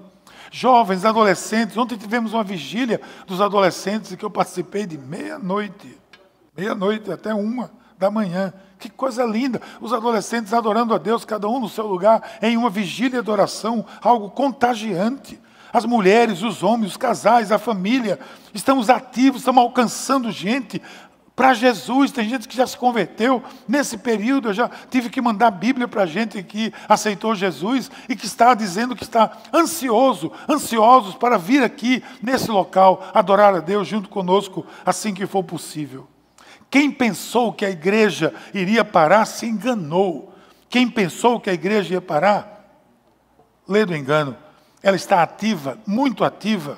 Jovens, 0.52 1.04
adolescentes. 1.04 1.76
Ontem 1.76 1.98
tivemos 1.98 2.34
uma 2.34 2.44
vigília 2.44 3.02
dos 3.28 3.42
adolescentes 3.42 4.16
que 4.16 4.24
eu 4.24 4.30
participei 4.30 4.86
de 4.86 4.98
meia-noite, 4.98 6.00
meia-noite 6.56 7.12
até 7.12 7.34
uma 7.34 7.72
da 7.98 8.10
manhã. 8.10 8.54
Que 8.80 8.90
coisa 8.90 9.24
linda! 9.26 9.62
Os 9.82 9.94
adolescentes 9.94 10.54
adorando 10.54 10.94
a 10.94 10.98
Deus, 10.98 11.26
cada 11.26 11.48
um 11.48 11.60
no 11.60 11.70
seu 11.70 11.88
lugar, 11.88 12.38
em 12.42 12.56
uma 12.56 12.70
vigília 12.70 13.24
de 13.24 13.32
oração, 13.32 13.86
algo 14.02 14.30
contagiante 14.30 15.40
as 15.74 15.86
mulheres, 15.86 16.44
os 16.44 16.62
homens, 16.62 16.92
os 16.92 16.98
casais, 16.98 17.52
a 17.52 17.58
família. 17.58 18.20
Estamos 18.54 18.92
ativos, 18.92 19.42
estamos 19.42 19.64
alcançando 19.64 20.32
gente 20.32 20.80
para 21.36 21.56
Jesus. 21.56 22.12
Tem 22.12 22.30
gente 22.30 22.48
que 22.48 22.56
já 22.56 22.68
se 22.68 22.78
converteu 22.78 23.42
nesse 23.68 23.98
período. 23.98 24.50
Eu 24.50 24.54
já 24.54 24.70
tive 24.92 25.10
que 25.10 25.20
mandar 25.20 25.50
Bíblia 25.50 25.88
para 25.88 26.06
gente 26.06 26.44
que 26.44 26.72
aceitou 26.88 27.34
Jesus 27.34 27.90
e 28.08 28.16
que 28.16 28.28
está 28.28 28.54
dizendo 28.54 28.96
que 28.96 29.02
está 29.02 29.36
ansioso, 29.52 30.32
ansiosos 30.48 31.16
para 31.16 31.40
vir 31.40 31.64
aqui 31.64 32.04
nesse 32.22 32.52
local 32.52 33.10
adorar 33.12 33.56
a 33.56 33.60
Deus 33.60 33.88
junto 33.88 34.10
conosco 34.10 34.64
assim 34.86 35.12
que 35.12 35.26
for 35.26 35.44
possível. 35.44 36.08
Quem 36.70 36.92
pensou 36.92 37.52
que 37.52 37.66
a 37.66 37.70
igreja 37.72 38.32
iria 38.54 38.86
parar 38.86 39.26
se 39.26 39.48
enganou. 39.48 40.32
Quem 40.70 40.88
pensou 40.88 41.40
que 41.40 41.50
a 41.50 41.54
igreja 41.54 41.96
ia 41.96 42.02
parar, 42.02 42.68
lê 43.68 43.86
do 43.86 43.96
engano 43.96 44.43
ela 44.84 44.98
está 44.98 45.24
ativa, 45.24 45.78
muito 45.88 46.26
ativa, 46.26 46.78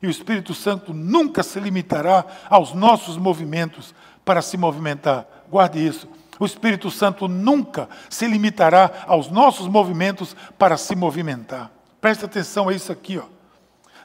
e 0.00 0.06
o 0.06 0.10
Espírito 0.10 0.54
Santo 0.54 0.94
nunca 0.94 1.42
se 1.42 1.58
limitará 1.58 2.24
aos 2.48 2.72
nossos 2.72 3.18
movimentos 3.18 3.94
para 4.24 4.40
se 4.40 4.56
movimentar. 4.56 5.26
Guarde 5.50 5.84
isso. 5.84 6.08
O 6.38 6.46
Espírito 6.46 6.90
Santo 6.90 7.28
nunca 7.28 7.88
se 8.08 8.26
limitará 8.26 9.04
aos 9.06 9.28
nossos 9.30 9.66
movimentos 9.66 10.34
para 10.56 10.78
se 10.78 10.96
movimentar. 10.96 11.70
Preste 12.00 12.24
atenção 12.24 12.68
a 12.68 12.72
isso 12.72 12.90
aqui, 12.90 13.18
ó. 13.18 13.24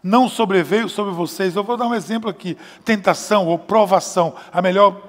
Não 0.04 0.28
sobreveio 0.28 0.90
sobre 0.90 1.14
vocês. 1.14 1.56
Eu 1.56 1.64
vou 1.64 1.78
dar 1.78 1.88
um 1.88 1.96
exemplo 1.96 2.30
aqui: 2.30 2.58
tentação 2.84 3.48
ou 3.48 3.58
provação. 3.58 4.36
A 4.52 4.62
melhor 4.62 5.02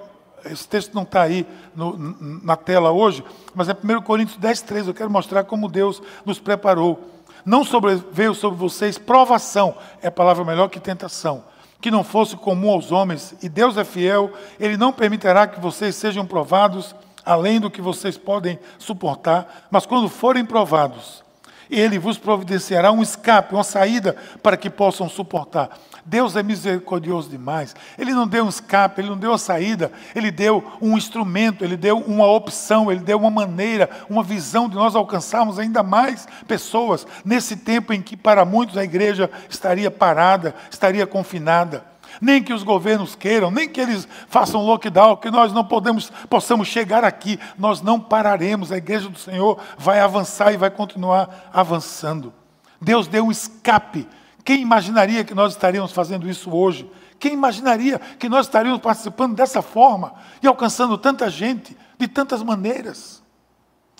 esse 0.44 0.68
texto 0.68 0.94
não 0.94 1.02
está 1.02 1.22
aí 1.22 1.44
no, 1.74 1.96
na 2.44 2.56
tela 2.56 2.92
hoje, 2.92 3.24
mas 3.54 3.68
é 3.68 3.72
1 3.72 4.02
Coríntios 4.02 4.38
10, 4.38 4.62
13. 4.62 4.88
Eu 4.88 4.94
quero 4.94 5.10
mostrar 5.10 5.42
como 5.44 5.68
Deus 5.68 6.00
nos 6.24 6.38
preparou 6.38 7.15
não 7.46 7.64
sobreveio 7.64 8.34
sobre 8.34 8.58
vocês 8.58 8.98
provação, 8.98 9.76
é 10.02 10.10
palavra 10.10 10.44
melhor 10.44 10.68
que 10.68 10.80
tentação, 10.80 11.44
que 11.80 11.92
não 11.92 12.02
fosse 12.02 12.36
comum 12.36 12.70
aos 12.70 12.90
homens, 12.90 13.36
e 13.40 13.48
Deus 13.48 13.76
é 13.76 13.84
fiel, 13.84 14.32
Ele 14.58 14.76
não 14.76 14.92
permitirá 14.92 15.46
que 15.46 15.60
vocês 15.60 15.94
sejam 15.94 16.26
provados 16.26 16.94
além 17.24 17.60
do 17.60 17.70
que 17.70 17.80
vocês 17.80 18.18
podem 18.18 18.58
suportar, 18.78 19.66
mas 19.70 19.86
quando 19.86 20.08
forem 20.08 20.44
provados, 20.44 21.24
Ele 21.70 21.98
vos 21.98 22.18
providenciará 22.18 22.92
um 22.92 23.02
escape, 23.02 23.54
uma 23.54 23.64
saída 23.64 24.16
para 24.42 24.56
que 24.56 24.70
possam 24.70 25.08
suportar. 25.08 25.70
Deus 26.04 26.36
é 26.36 26.42
misericordioso 26.42 27.28
demais. 27.28 27.74
Ele 27.98 28.14
não 28.14 28.28
deu 28.28 28.44
um 28.44 28.48
escape, 28.48 29.00
ele 29.00 29.10
não 29.10 29.18
deu 29.18 29.32
uma 29.32 29.38
saída, 29.38 29.90
ele 30.14 30.30
deu 30.30 30.64
um 30.80 30.96
instrumento, 30.96 31.64
ele 31.64 31.76
deu 31.76 31.98
uma 31.98 32.26
opção, 32.26 32.90
ele 32.92 33.00
deu 33.00 33.18
uma 33.18 33.30
maneira, 33.30 33.90
uma 34.08 34.22
visão 34.22 34.68
de 34.68 34.76
nós 34.76 34.94
alcançarmos 34.94 35.58
ainda 35.58 35.82
mais 35.82 36.28
pessoas 36.46 37.06
nesse 37.24 37.56
tempo 37.56 37.92
em 37.92 38.00
que 38.00 38.16
para 38.16 38.44
muitos 38.44 38.76
a 38.76 38.84
igreja 38.84 39.28
estaria 39.48 39.90
parada, 39.90 40.54
estaria 40.70 41.06
confinada. 41.06 41.95
Nem 42.20 42.42
que 42.42 42.52
os 42.52 42.62
governos 42.62 43.14
queiram, 43.14 43.50
nem 43.50 43.68
que 43.68 43.80
eles 43.80 44.06
façam 44.28 44.64
lockdown, 44.64 45.16
que 45.16 45.30
nós 45.30 45.52
não 45.52 45.64
podemos, 45.64 46.10
possamos 46.28 46.68
chegar 46.68 47.04
aqui, 47.04 47.38
nós 47.58 47.82
não 47.82 48.00
pararemos. 48.00 48.72
A 48.72 48.76
igreja 48.76 49.08
do 49.08 49.18
Senhor 49.18 49.58
vai 49.76 50.00
avançar 50.00 50.52
e 50.52 50.56
vai 50.56 50.70
continuar 50.70 51.50
avançando. 51.52 52.32
Deus 52.80 53.06
deu 53.06 53.24
um 53.24 53.30
escape 53.30 54.06
quem 54.46 54.60
imaginaria 54.60 55.24
que 55.24 55.34
nós 55.34 55.54
estaríamos 55.54 55.90
fazendo 55.90 56.30
isso 56.30 56.54
hoje? 56.54 56.88
Quem 57.18 57.32
imaginaria 57.32 57.98
que 57.98 58.28
nós 58.28 58.46
estaríamos 58.46 58.80
participando 58.80 59.34
dessa 59.34 59.60
forma 59.60 60.14
e 60.40 60.46
alcançando 60.46 60.96
tanta 60.96 61.28
gente 61.28 61.76
de 61.98 62.06
tantas 62.06 62.44
maneiras? 62.44 63.20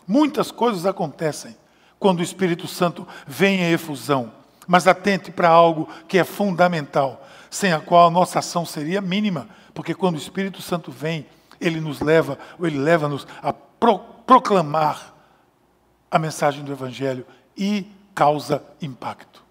Muitas 0.07 0.53
coisas 0.53 0.87
acontecem 0.87 1.57
quando 1.99 2.21
o 2.21 2.23
Espírito 2.23 2.69
Santo 2.69 3.05
vem 3.27 3.59
em 3.59 3.73
efusão, 3.73 4.31
mas 4.69 4.87
atente 4.87 5.33
para 5.33 5.49
algo 5.49 5.89
que 6.07 6.17
é 6.17 6.23
fundamental, 6.23 7.27
sem 7.51 7.73
a 7.73 7.81
qual 7.81 8.09
a 8.09 8.11
nossa 8.11 8.39
ação 8.39 8.65
seria 8.65 9.01
mínima, 9.01 9.49
porque 9.75 9.95
quando 9.95 10.15
o 10.15 10.19
Espírito 10.19 10.63
Santo 10.63 10.91
vem, 10.91 11.27
ele 11.61 11.81
nos 11.81 12.01
leva, 12.01 12.39
ou 12.59 12.67
ele 12.67 12.79
leva-nos 12.79 13.27
a 13.43 13.53
pro, 13.53 13.99
proclamar 13.99 15.15
a 16.11 16.19
mensagem 16.19 16.65
do 16.65 16.73
Evangelho 16.73 17.27
e 17.57 17.87
causa 18.15 18.63
impacto. 18.81 19.45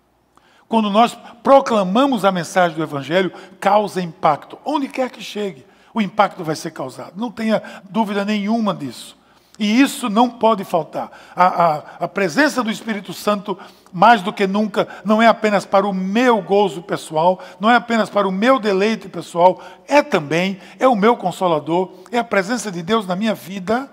Quando 0.68 0.90
nós 0.90 1.18
proclamamos 1.44 2.26
a 2.26 2.32
mensagem 2.32 2.76
do 2.76 2.84
Evangelho, 2.84 3.32
causa 3.60 4.02
impacto. 4.02 4.58
Onde 4.66 4.88
quer 4.88 5.12
que 5.12 5.22
chegue, 5.22 5.66
o 5.94 6.02
impacto 6.02 6.44
vai 6.44 6.56
ser 6.56 6.72
causado. 6.72 7.14
Não 7.16 7.32
tenha 7.32 7.62
dúvida 7.90 8.26
nenhuma 8.26 8.74
disso. 8.74 9.16
E 9.58 9.80
isso 9.80 10.10
não 10.10 10.30
pode 10.30 10.64
faltar. 10.66 11.10
A, 11.36 11.46
a, 11.46 11.76
a, 12.02 12.08
presença 12.08 12.62
do 12.62 12.70
Espírito 12.70 13.14
Santo, 13.14 13.58
mais 13.92 14.22
do 14.22 14.34
que 14.34 14.46
nunca, 14.46 14.88
não 15.06 15.22
é 15.22 15.28
apenas 15.28 15.66
para 15.66 15.88
o 15.88 15.94
meu 15.94 16.42
gozo 16.42 16.82
pessoal, 16.82 17.40
não 17.60 17.70
é 17.70 17.76
apenas 17.76 18.10
para 18.10 18.28
o 18.28 18.32
meu 18.32 18.60
deleite 18.60 19.08
pessoal, 19.08 19.62
é 19.88 20.02
também, 20.04 20.60
é 20.78 20.88
o 20.88 20.96
meu 20.96 21.16
consolador, 21.16 21.94
é 22.12 22.18
a 22.18 22.24
presença 22.24 22.70
de 22.70 22.82
Deus 22.82 23.08
na 23.08 23.16
minha 23.16 23.34
vida, 23.34 23.90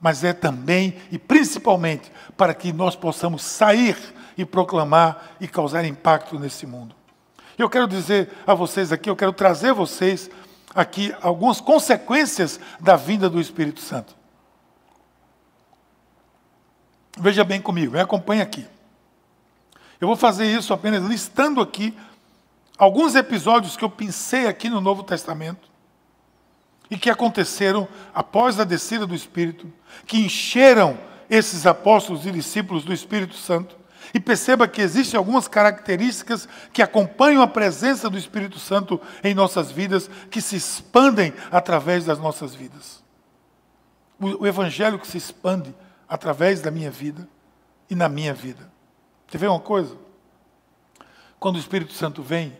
mas 0.00 0.22
é 0.22 0.32
também 0.32 0.94
e 1.10 1.18
principalmente 1.18 2.12
para 2.36 2.54
que 2.54 2.72
nós 2.72 2.94
possamos 2.94 3.42
sair 3.42 3.96
e 4.36 4.44
proclamar 4.44 5.34
e 5.40 5.48
causar 5.48 5.84
impacto 5.84 6.38
nesse 6.38 6.66
mundo. 6.66 6.94
Eu 7.58 7.68
quero 7.68 7.88
dizer 7.88 8.30
a 8.46 8.54
vocês 8.54 8.92
aqui, 8.92 9.10
eu 9.10 9.16
quero 9.16 9.32
trazer 9.32 9.72
vocês 9.72 10.30
aqui 10.72 11.12
algumas 11.20 11.60
consequências 11.60 12.60
da 12.78 12.94
vinda 12.94 13.28
do 13.28 13.40
Espírito 13.40 13.80
Santo. 13.80 14.17
Veja 17.20 17.44
bem 17.44 17.60
comigo, 17.60 17.92
me 17.92 18.00
acompanhe 18.00 18.40
aqui. 18.40 18.66
Eu 20.00 20.06
vou 20.06 20.16
fazer 20.16 20.46
isso 20.46 20.72
apenas 20.72 21.04
listando 21.04 21.60
aqui 21.60 21.96
alguns 22.76 23.14
episódios 23.14 23.76
que 23.76 23.84
eu 23.84 23.90
pensei 23.90 24.46
aqui 24.46 24.68
no 24.68 24.80
Novo 24.80 25.02
Testamento 25.02 25.68
e 26.90 26.96
que 26.96 27.10
aconteceram 27.10 27.88
após 28.14 28.60
a 28.60 28.64
descida 28.64 29.06
do 29.06 29.14
Espírito, 29.14 29.70
que 30.06 30.18
encheram 30.18 30.98
esses 31.28 31.66
apóstolos 31.66 32.24
e 32.24 32.30
discípulos 32.30 32.84
do 32.84 32.92
Espírito 32.92 33.34
Santo 33.34 33.76
E 34.14 34.20
perceba 34.20 34.66
que 34.66 34.80
existem 34.80 35.18
algumas 35.18 35.46
características 35.48 36.48
que 36.72 36.82
acompanham 36.82 37.42
a 37.42 37.46
presença 37.46 38.08
do 38.08 38.18
Espírito 38.18 38.58
Santo 38.58 39.00
em 39.22 39.34
nossas 39.34 39.70
vidas, 39.70 40.08
que 40.30 40.40
se 40.40 40.56
expandem 40.56 41.32
através 41.50 42.04
das 42.04 42.18
nossas 42.18 42.54
vidas. 42.54 43.02
O 44.18 44.46
Evangelho 44.46 44.98
que 44.98 45.06
se 45.06 45.18
expande 45.18 45.74
através 46.08 46.60
da 46.60 46.70
minha 46.70 46.90
vida 46.90 47.28
e 47.90 47.94
na 47.94 48.08
minha 48.08 48.32
vida. 48.32 48.70
Você 49.26 49.38
vê 49.38 49.46
uma 49.46 49.60
coisa? 49.60 49.96
Quando 51.38 51.56
o 51.56 51.58
Espírito 51.58 51.92
Santo 51.92 52.22
vem, 52.22 52.56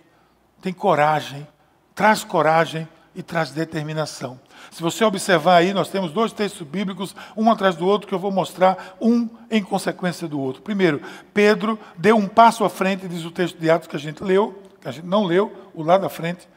tem 0.60 0.72
coragem, 0.72 1.46
traz 1.94 2.22
coragem 2.22 2.86
e 3.14 3.22
traz 3.22 3.50
determinação. 3.50 4.38
Se 4.70 4.82
você 4.82 5.04
observar 5.04 5.56
aí, 5.56 5.72
nós 5.72 5.88
temos 5.88 6.12
dois 6.12 6.32
textos 6.32 6.66
bíblicos, 6.66 7.16
um 7.36 7.50
atrás 7.50 7.74
do 7.74 7.86
outro, 7.86 8.06
que 8.06 8.14
eu 8.14 8.18
vou 8.18 8.30
mostrar, 8.30 8.96
um 9.00 9.28
em 9.50 9.62
consequência 9.62 10.28
do 10.28 10.38
outro. 10.38 10.62
Primeiro, 10.62 11.02
Pedro 11.32 11.78
deu 11.96 12.16
um 12.16 12.28
passo 12.28 12.64
à 12.64 12.70
frente, 12.70 13.08
diz 13.08 13.24
o 13.24 13.30
texto 13.30 13.58
de 13.58 13.70
Atos 13.70 13.88
que 13.88 13.96
a 13.96 13.98
gente 13.98 14.22
leu, 14.22 14.62
que 14.80 14.88
a 14.88 14.92
gente 14.92 15.06
não 15.06 15.24
leu, 15.24 15.52
o 15.74 15.82
lado 15.82 16.02
da 16.02 16.08
frente, 16.08 16.48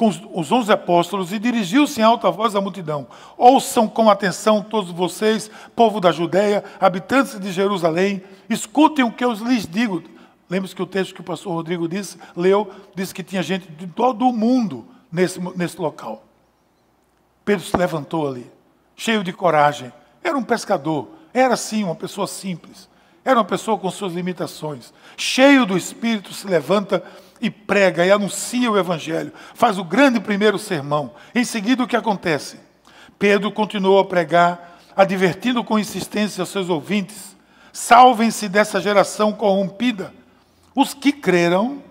com 0.00 0.08
os 0.08 0.50
onze 0.50 0.72
apóstolos, 0.72 1.30
e 1.30 1.38
dirigiu-se 1.38 2.00
em 2.00 2.02
alta 2.02 2.30
voz 2.30 2.56
à 2.56 2.60
multidão: 2.60 3.06
Ouçam 3.36 3.86
com 3.86 4.08
atenção 4.08 4.62
todos 4.62 4.90
vocês, 4.90 5.50
povo 5.76 6.00
da 6.00 6.10
Judéia, 6.10 6.64
habitantes 6.80 7.38
de 7.38 7.52
Jerusalém, 7.52 8.22
escutem 8.48 9.04
o 9.04 9.12
que 9.12 9.22
eu 9.22 9.32
lhes 9.34 9.66
digo. 9.66 10.02
Lembre-se 10.48 10.74
que 10.74 10.80
o 10.80 10.86
texto 10.86 11.14
que 11.14 11.20
o 11.20 11.24
pastor 11.24 11.52
Rodrigo 11.52 11.86
disse, 11.86 12.16
leu, 12.34 12.70
disse 12.94 13.14
que 13.14 13.22
tinha 13.22 13.42
gente 13.42 13.70
de 13.70 13.86
todo 13.86 14.26
o 14.26 14.32
mundo 14.32 14.86
nesse, 15.12 15.38
nesse 15.54 15.78
local. 15.78 16.24
Pedro 17.44 17.66
se 17.66 17.76
levantou 17.76 18.26
ali, 18.26 18.50
cheio 18.96 19.22
de 19.22 19.34
coragem. 19.34 19.92
Era 20.24 20.36
um 20.36 20.42
pescador, 20.42 21.08
era 21.34 21.58
sim 21.58 21.84
uma 21.84 21.94
pessoa 21.94 22.26
simples, 22.26 22.88
era 23.22 23.38
uma 23.38 23.44
pessoa 23.44 23.78
com 23.78 23.90
suas 23.90 24.14
limitações. 24.14 24.94
Cheio 25.14 25.66
do 25.66 25.76
Espírito, 25.76 26.32
se 26.32 26.46
levanta 26.46 27.04
e 27.40 27.50
prega 27.50 28.04
e 28.04 28.10
anuncia 28.10 28.70
o 28.70 28.78
Evangelho, 28.78 29.32
faz 29.54 29.78
o 29.78 29.84
grande 29.84 30.20
primeiro 30.20 30.58
sermão. 30.58 31.12
Em 31.34 31.44
seguida, 31.44 31.82
o 31.82 31.86
que 31.86 31.96
acontece? 31.96 32.58
Pedro 33.18 33.50
continuou 33.50 33.98
a 33.98 34.04
pregar, 34.04 34.78
advertindo 34.96 35.62
com 35.64 35.78
insistência 35.78 36.42
aos 36.42 36.50
seus 36.50 36.68
ouvintes: 36.68 37.36
salvem-se 37.72 38.48
dessa 38.48 38.80
geração 38.80 39.32
corrompida. 39.32 40.12
Os 40.74 40.94
que 40.94 41.12
creram 41.12 41.82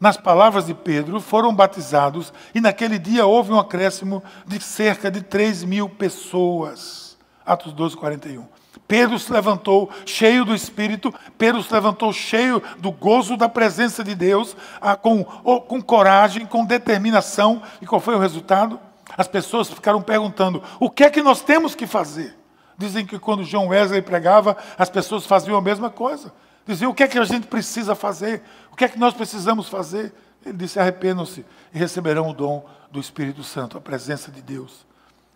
nas 0.00 0.16
palavras 0.16 0.64
de 0.64 0.72
Pedro, 0.72 1.20
foram 1.20 1.54
batizados 1.54 2.32
e 2.54 2.60
naquele 2.60 2.98
dia 2.98 3.26
houve 3.26 3.52
um 3.52 3.58
acréscimo 3.58 4.22
de 4.46 4.58
cerca 4.58 5.10
de 5.10 5.20
3 5.20 5.62
mil 5.64 5.90
pessoas. 5.90 7.18
Atos 7.44 7.74
12, 7.74 7.96
41. 7.98 8.59
Pedro 8.90 9.20
se 9.20 9.32
levantou 9.32 9.88
cheio 10.04 10.44
do 10.44 10.52
Espírito, 10.52 11.14
Pedro 11.38 11.62
se 11.62 11.72
levantou 11.72 12.12
cheio 12.12 12.60
do 12.78 12.90
gozo 12.90 13.36
da 13.36 13.48
presença 13.48 14.02
de 14.02 14.16
Deus, 14.16 14.56
com, 15.00 15.22
com 15.22 15.80
coragem, 15.80 16.44
com 16.44 16.64
determinação. 16.64 17.62
E 17.80 17.86
qual 17.86 18.00
foi 18.00 18.16
o 18.16 18.18
resultado? 18.18 18.80
As 19.16 19.28
pessoas 19.28 19.70
ficaram 19.70 20.02
perguntando: 20.02 20.60
o 20.80 20.90
que 20.90 21.04
é 21.04 21.10
que 21.10 21.22
nós 21.22 21.40
temos 21.40 21.76
que 21.76 21.86
fazer? 21.86 22.36
Dizem 22.76 23.06
que 23.06 23.16
quando 23.16 23.44
John 23.44 23.68
Wesley 23.68 24.02
pregava, 24.02 24.56
as 24.76 24.90
pessoas 24.90 25.24
faziam 25.24 25.56
a 25.56 25.62
mesma 25.62 25.88
coisa. 25.88 26.32
Diziam: 26.66 26.90
o 26.90 26.94
que 26.94 27.04
é 27.04 27.06
que 27.06 27.16
a 27.16 27.24
gente 27.24 27.46
precisa 27.46 27.94
fazer? 27.94 28.42
O 28.72 28.76
que 28.76 28.84
é 28.84 28.88
que 28.88 28.98
nós 28.98 29.14
precisamos 29.14 29.68
fazer? 29.68 30.12
Ele 30.44 30.58
disse: 30.58 30.80
arrependam-se 30.80 31.46
e 31.72 31.78
receberão 31.78 32.28
o 32.28 32.34
dom 32.34 32.66
do 32.90 32.98
Espírito 32.98 33.44
Santo, 33.44 33.78
a 33.78 33.80
presença 33.80 34.32
de 34.32 34.42
Deus. 34.42 34.84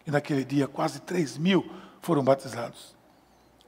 E 0.04 0.10
naquele 0.10 0.44
dia, 0.44 0.66
quase 0.66 0.98
3 0.98 1.38
mil 1.38 1.64
foram 2.02 2.24
batizados. 2.24 2.94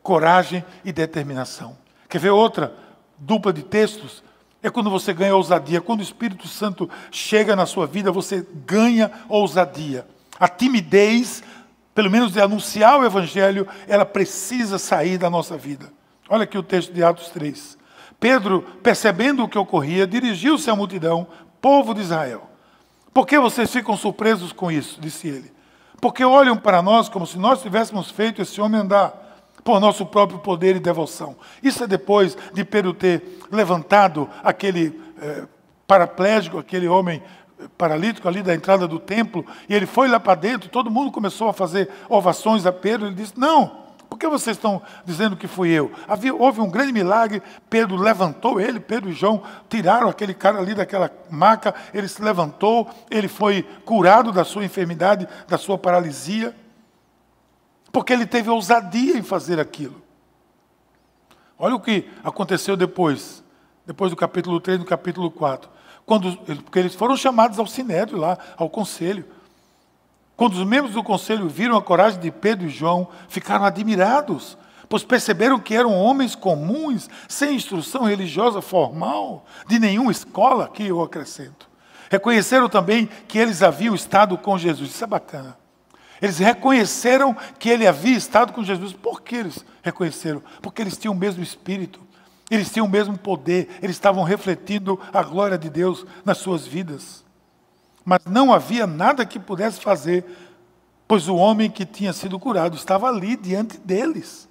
Coragem 0.06 0.64
e 0.84 0.92
determinação. 0.92 1.76
Quer 2.08 2.20
ver 2.20 2.30
outra 2.30 2.72
dupla 3.18 3.52
de 3.52 3.64
textos? 3.64 4.22
É 4.62 4.70
quando 4.70 4.88
você 4.88 5.12
ganha 5.12 5.34
ousadia. 5.34 5.80
Quando 5.80 5.98
o 5.98 6.04
Espírito 6.04 6.46
Santo 6.46 6.88
chega 7.10 7.56
na 7.56 7.66
sua 7.66 7.88
vida, 7.88 8.12
você 8.12 8.46
ganha 8.64 9.10
ousadia. 9.28 10.06
A 10.38 10.46
timidez, 10.46 11.42
pelo 11.92 12.08
menos 12.08 12.32
de 12.32 12.40
anunciar 12.40 13.00
o 13.00 13.04
Evangelho, 13.04 13.66
ela 13.88 14.06
precisa 14.06 14.78
sair 14.78 15.18
da 15.18 15.28
nossa 15.28 15.56
vida. 15.56 15.92
Olha 16.28 16.44
aqui 16.44 16.56
o 16.56 16.62
texto 16.62 16.92
de 16.92 17.02
Atos 17.02 17.30
3. 17.30 17.76
Pedro, 18.20 18.62
percebendo 18.84 19.42
o 19.42 19.48
que 19.48 19.58
ocorria, 19.58 20.06
dirigiu-se 20.06 20.70
à 20.70 20.76
multidão, 20.76 21.26
povo 21.60 21.92
de 21.92 22.02
Israel. 22.02 22.48
Por 23.12 23.26
que 23.26 23.40
vocês 23.40 23.72
ficam 23.72 23.96
surpresos 23.96 24.52
com 24.52 24.70
isso? 24.70 25.00
disse 25.00 25.26
ele. 25.26 25.52
Porque 26.00 26.24
olham 26.24 26.56
para 26.56 26.80
nós 26.80 27.08
como 27.08 27.26
se 27.26 27.36
nós 27.36 27.60
tivéssemos 27.60 28.08
feito 28.08 28.40
esse 28.40 28.60
homem 28.60 28.82
andar 28.82 29.25
por 29.66 29.80
nosso 29.80 30.06
próprio 30.06 30.38
poder 30.38 30.76
e 30.76 30.78
devoção. 30.78 31.34
Isso 31.60 31.82
é 31.82 31.88
depois 31.88 32.38
de 32.54 32.64
Pedro 32.64 32.94
ter 32.94 33.40
levantado 33.50 34.30
aquele 34.44 34.98
eh, 35.20 35.42
paraplégico, 35.88 36.56
aquele 36.56 36.86
homem 36.86 37.20
paralítico 37.76 38.28
ali 38.28 38.44
da 38.44 38.54
entrada 38.54 38.86
do 38.86 39.00
templo, 39.00 39.44
e 39.68 39.74
ele 39.74 39.84
foi 39.84 40.06
lá 40.06 40.20
para 40.20 40.36
dentro, 40.36 40.68
todo 40.68 40.88
mundo 40.88 41.10
começou 41.10 41.48
a 41.48 41.52
fazer 41.52 41.90
ovações 42.08 42.64
a 42.64 42.72
Pedro, 42.72 43.08
ele 43.08 43.16
disse: 43.16 43.32
Não, 43.36 43.86
por 44.08 44.16
que 44.20 44.28
vocês 44.28 44.56
estão 44.56 44.80
dizendo 45.04 45.36
que 45.36 45.48
fui 45.48 45.70
eu? 45.70 45.90
Havia, 46.06 46.32
houve 46.32 46.60
um 46.60 46.70
grande 46.70 46.92
milagre, 46.92 47.42
Pedro 47.68 47.96
levantou 47.96 48.60
ele, 48.60 48.78
Pedro 48.78 49.10
e 49.10 49.14
João 49.14 49.42
tiraram 49.68 50.08
aquele 50.08 50.32
cara 50.32 50.60
ali 50.60 50.76
daquela 50.76 51.10
maca, 51.28 51.74
ele 51.92 52.06
se 52.06 52.22
levantou, 52.22 52.88
ele 53.10 53.26
foi 53.26 53.64
curado 53.84 54.30
da 54.30 54.44
sua 54.44 54.64
enfermidade, 54.64 55.26
da 55.48 55.58
sua 55.58 55.76
paralisia, 55.76 56.54
porque 57.96 58.12
ele 58.12 58.26
teve 58.26 58.50
ousadia 58.50 59.16
em 59.16 59.22
fazer 59.22 59.58
aquilo. 59.58 60.02
Olha 61.58 61.76
o 61.76 61.80
que 61.80 62.06
aconteceu 62.22 62.76
depois, 62.76 63.42
depois 63.86 64.10
do 64.10 64.16
capítulo 64.18 64.60
3 64.60 64.80
do 64.80 64.84
capítulo 64.84 65.30
4. 65.30 65.70
Quando, 66.04 66.36
porque 66.36 66.78
eles 66.78 66.94
foram 66.94 67.16
chamados 67.16 67.58
ao 67.58 67.66
sinédrio 67.66 68.18
lá, 68.18 68.36
ao 68.58 68.68
conselho. 68.68 69.24
Quando 70.36 70.52
os 70.58 70.66
membros 70.66 70.92
do 70.92 71.02
conselho 71.02 71.48
viram 71.48 71.74
a 71.74 71.80
coragem 71.80 72.20
de 72.20 72.30
Pedro 72.30 72.66
e 72.66 72.68
João, 72.68 73.08
ficaram 73.28 73.64
admirados, 73.64 74.58
pois 74.90 75.02
perceberam 75.02 75.58
que 75.58 75.74
eram 75.74 75.94
homens 75.94 76.34
comuns, 76.34 77.08
sem 77.26 77.56
instrução 77.56 78.02
religiosa 78.02 78.60
formal, 78.60 79.46
de 79.66 79.78
nenhuma 79.78 80.12
escola, 80.12 80.68
que 80.68 80.86
eu 80.86 81.00
acrescento. 81.00 81.66
Reconheceram 82.10 82.68
também 82.68 83.08
que 83.26 83.38
eles 83.38 83.62
haviam 83.62 83.94
estado 83.94 84.36
com 84.36 84.58
Jesus. 84.58 84.90
Isso 84.90 85.02
é 85.02 85.06
bacana. 85.06 85.56
Eles 86.20 86.38
reconheceram 86.38 87.36
que 87.58 87.68
ele 87.68 87.86
havia 87.86 88.16
estado 88.16 88.52
com 88.52 88.64
Jesus. 88.64 88.92
Por 88.92 89.22
que 89.22 89.36
eles 89.36 89.64
reconheceram? 89.82 90.42
Porque 90.62 90.82
eles 90.82 90.96
tinham 90.96 91.14
o 91.14 91.18
mesmo 91.18 91.42
espírito, 91.42 92.00
eles 92.50 92.70
tinham 92.70 92.86
o 92.86 92.90
mesmo 92.90 93.16
poder, 93.18 93.68
eles 93.82 93.96
estavam 93.96 94.24
refletindo 94.24 95.00
a 95.12 95.22
glória 95.22 95.58
de 95.58 95.68
Deus 95.68 96.06
nas 96.24 96.38
suas 96.38 96.66
vidas 96.66 97.26
mas 98.06 98.20
não 98.24 98.52
havia 98.52 98.86
nada 98.86 99.26
que 99.26 99.36
pudesse 99.36 99.80
fazer, 99.80 100.24
pois 101.08 101.26
o 101.26 101.34
homem 101.34 101.68
que 101.68 101.84
tinha 101.84 102.12
sido 102.12 102.38
curado 102.38 102.76
estava 102.76 103.08
ali 103.08 103.36
diante 103.36 103.78
deles. 103.78 104.48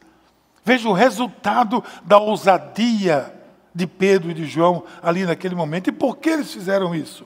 Veja 0.66 0.90
o 0.90 0.94
resultado 0.94 1.82
da 2.04 2.18
ousadia 2.18 3.34
de 3.74 3.88
Pedro 3.88 4.30
e 4.30 4.34
de 4.34 4.46
João 4.46 4.84
ali 5.02 5.26
naquele 5.26 5.56
momento. 5.56 5.88
E 5.88 5.94
por 5.94 6.18
que 6.18 6.32
eles 6.32 6.52
fizeram 6.52 6.94
isso? 6.94 7.26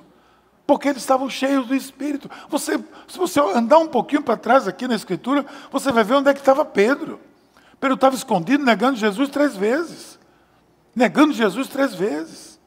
Porque 0.69 0.88
eles 0.88 1.01
estavam 1.01 1.27
cheios 1.27 1.65
do 1.65 1.73
Espírito. 1.73 2.29
Você, 2.47 2.77
se 3.08 3.17
você 3.17 3.39
andar 3.39 3.79
um 3.79 3.88
pouquinho 3.88 4.21
para 4.21 4.38
trás 4.38 4.67
aqui 4.67 4.88
na 4.88 4.93
Escritura, 4.93 5.43
você 5.71 5.91
vai 5.91 6.03
ver 6.03 6.13
onde 6.13 6.29
é 6.29 6.34
que 6.34 6.41
estava 6.41 6.63
Pedro. 6.63 7.19
Pedro 7.79 7.95
estava 7.95 8.15
escondido, 8.15 8.63
negando 8.63 8.95
Jesus 8.95 9.29
três 9.29 9.58
vezes. 9.58 10.19
Negando 10.95 11.34
Jesus 11.34 11.67
três 11.69 11.95
vezes. 11.95 12.60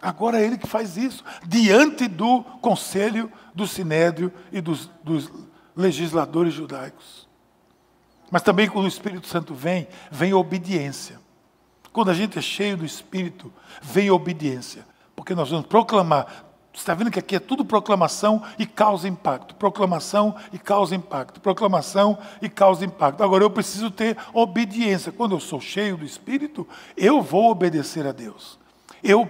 Agora 0.00 0.40
é 0.40 0.46
ele 0.46 0.56
que 0.56 0.66
faz 0.66 0.96
isso, 0.96 1.22
diante 1.46 2.08
do 2.08 2.42
conselho 2.62 3.30
do 3.54 3.66
sinédrio 3.66 4.32
e 4.50 4.62
dos, 4.62 4.88
dos 5.04 5.30
legisladores 5.76 6.54
judaicos. 6.54 7.28
Mas 8.30 8.40
também 8.40 8.70
quando 8.70 8.86
o 8.86 8.88
Espírito 8.88 9.26
Santo 9.26 9.54
vem, 9.54 9.86
vem 10.10 10.32
obediência. 10.32 11.20
Quando 11.92 12.10
a 12.10 12.14
gente 12.14 12.38
é 12.38 12.42
cheio 12.42 12.78
do 12.78 12.86
Espírito, 12.86 13.52
vem 13.82 14.10
obediência. 14.10 14.86
Porque 15.14 15.34
nós 15.34 15.50
vamos 15.50 15.66
proclamar. 15.66 16.51
Você 16.72 16.80
está 16.80 16.94
vendo 16.94 17.10
que 17.10 17.18
aqui 17.18 17.36
é 17.36 17.38
tudo 17.38 17.66
proclamação 17.66 18.42
e 18.58 18.64
causa 18.64 19.06
impacto. 19.06 19.54
Proclamação 19.54 20.34
e 20.52 20.58
causa 20.58 20.94
impacto. 20.94 21.38
Proclamação 21.40 22.16
e 22.40 22.48
causa 22.48 22.84
impacto. 22.84 23.22
Agora 23.22 23.44
eu 23.44 23.50
preciso 23.50 23.90
ter 23.90 24.16
obediência. 24.32 25.12
Quando 25.12 25.34
eu 25.34 25.40
sou 25.40 25.60
cheio 25.60 25.98
do 25.98 26.04
Espírito, 26.04 26.66
eu 26.96 27.20
vou 27.20 27.50
obedecer 27.50 28.06
a 28.06 28.12
Deus. 28.12 28.58
Eu 29.04 29.28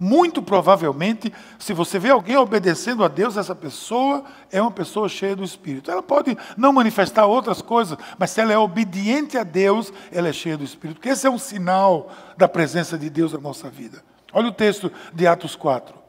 muito 0.00 0.42
provavelmente, 0.42 1.30
se 1.58 1.74
você 1.74 1.98
vê 1.98 2.08
alguém 2.08 2.34
obedecendo 2.34 3.04
a 3.04 3.08
Deus, 3.08 3.36
essa 3.36 3.54
pessoa 3.54 4.24
é 4.50 4.60
uma 4.60 4.70
pessoa 4.70 5.10
cheia 5.10 5.36
do 5.36 5.44
Espírito. 5.44 5.90
Ela 5.90 6.02
pode 6.02 6.36
não 6.56 6.72
manifestar 6.72 7.26
outras 7.26 7.60
coisas, 7.60 7.98
mas 8.18 8.30
se 8.30 8.40
ela 8.40 8.50
é 8.50 8.58
obediente 8.58 9.36
a 9.36 9.44
Deus, 9.44 9.92
ela 10.10 10.28
é 10.28 10.32
cheia 10.32 10.56
do 10.56 10.64
Espírito. 10.64 10.96
Porque 10.96 11.10
esse 11.10 11.26
é 11.26 11.30
um 11.30 11.38
sinal 11.38 12.10
da 12.36 12.48
presença 12.48 12.96
de 12.98 13.10
Deus 13.10 13.34
na 13.34 13.38
nossa 13.38 13.68
vida. 13.68 14.02
Olha 14.32 14.48
o 14.48 14.52
texto 14.52 14.90
de 15.12 15.26
Atos 15.26 15.54
4. 15.54 15.99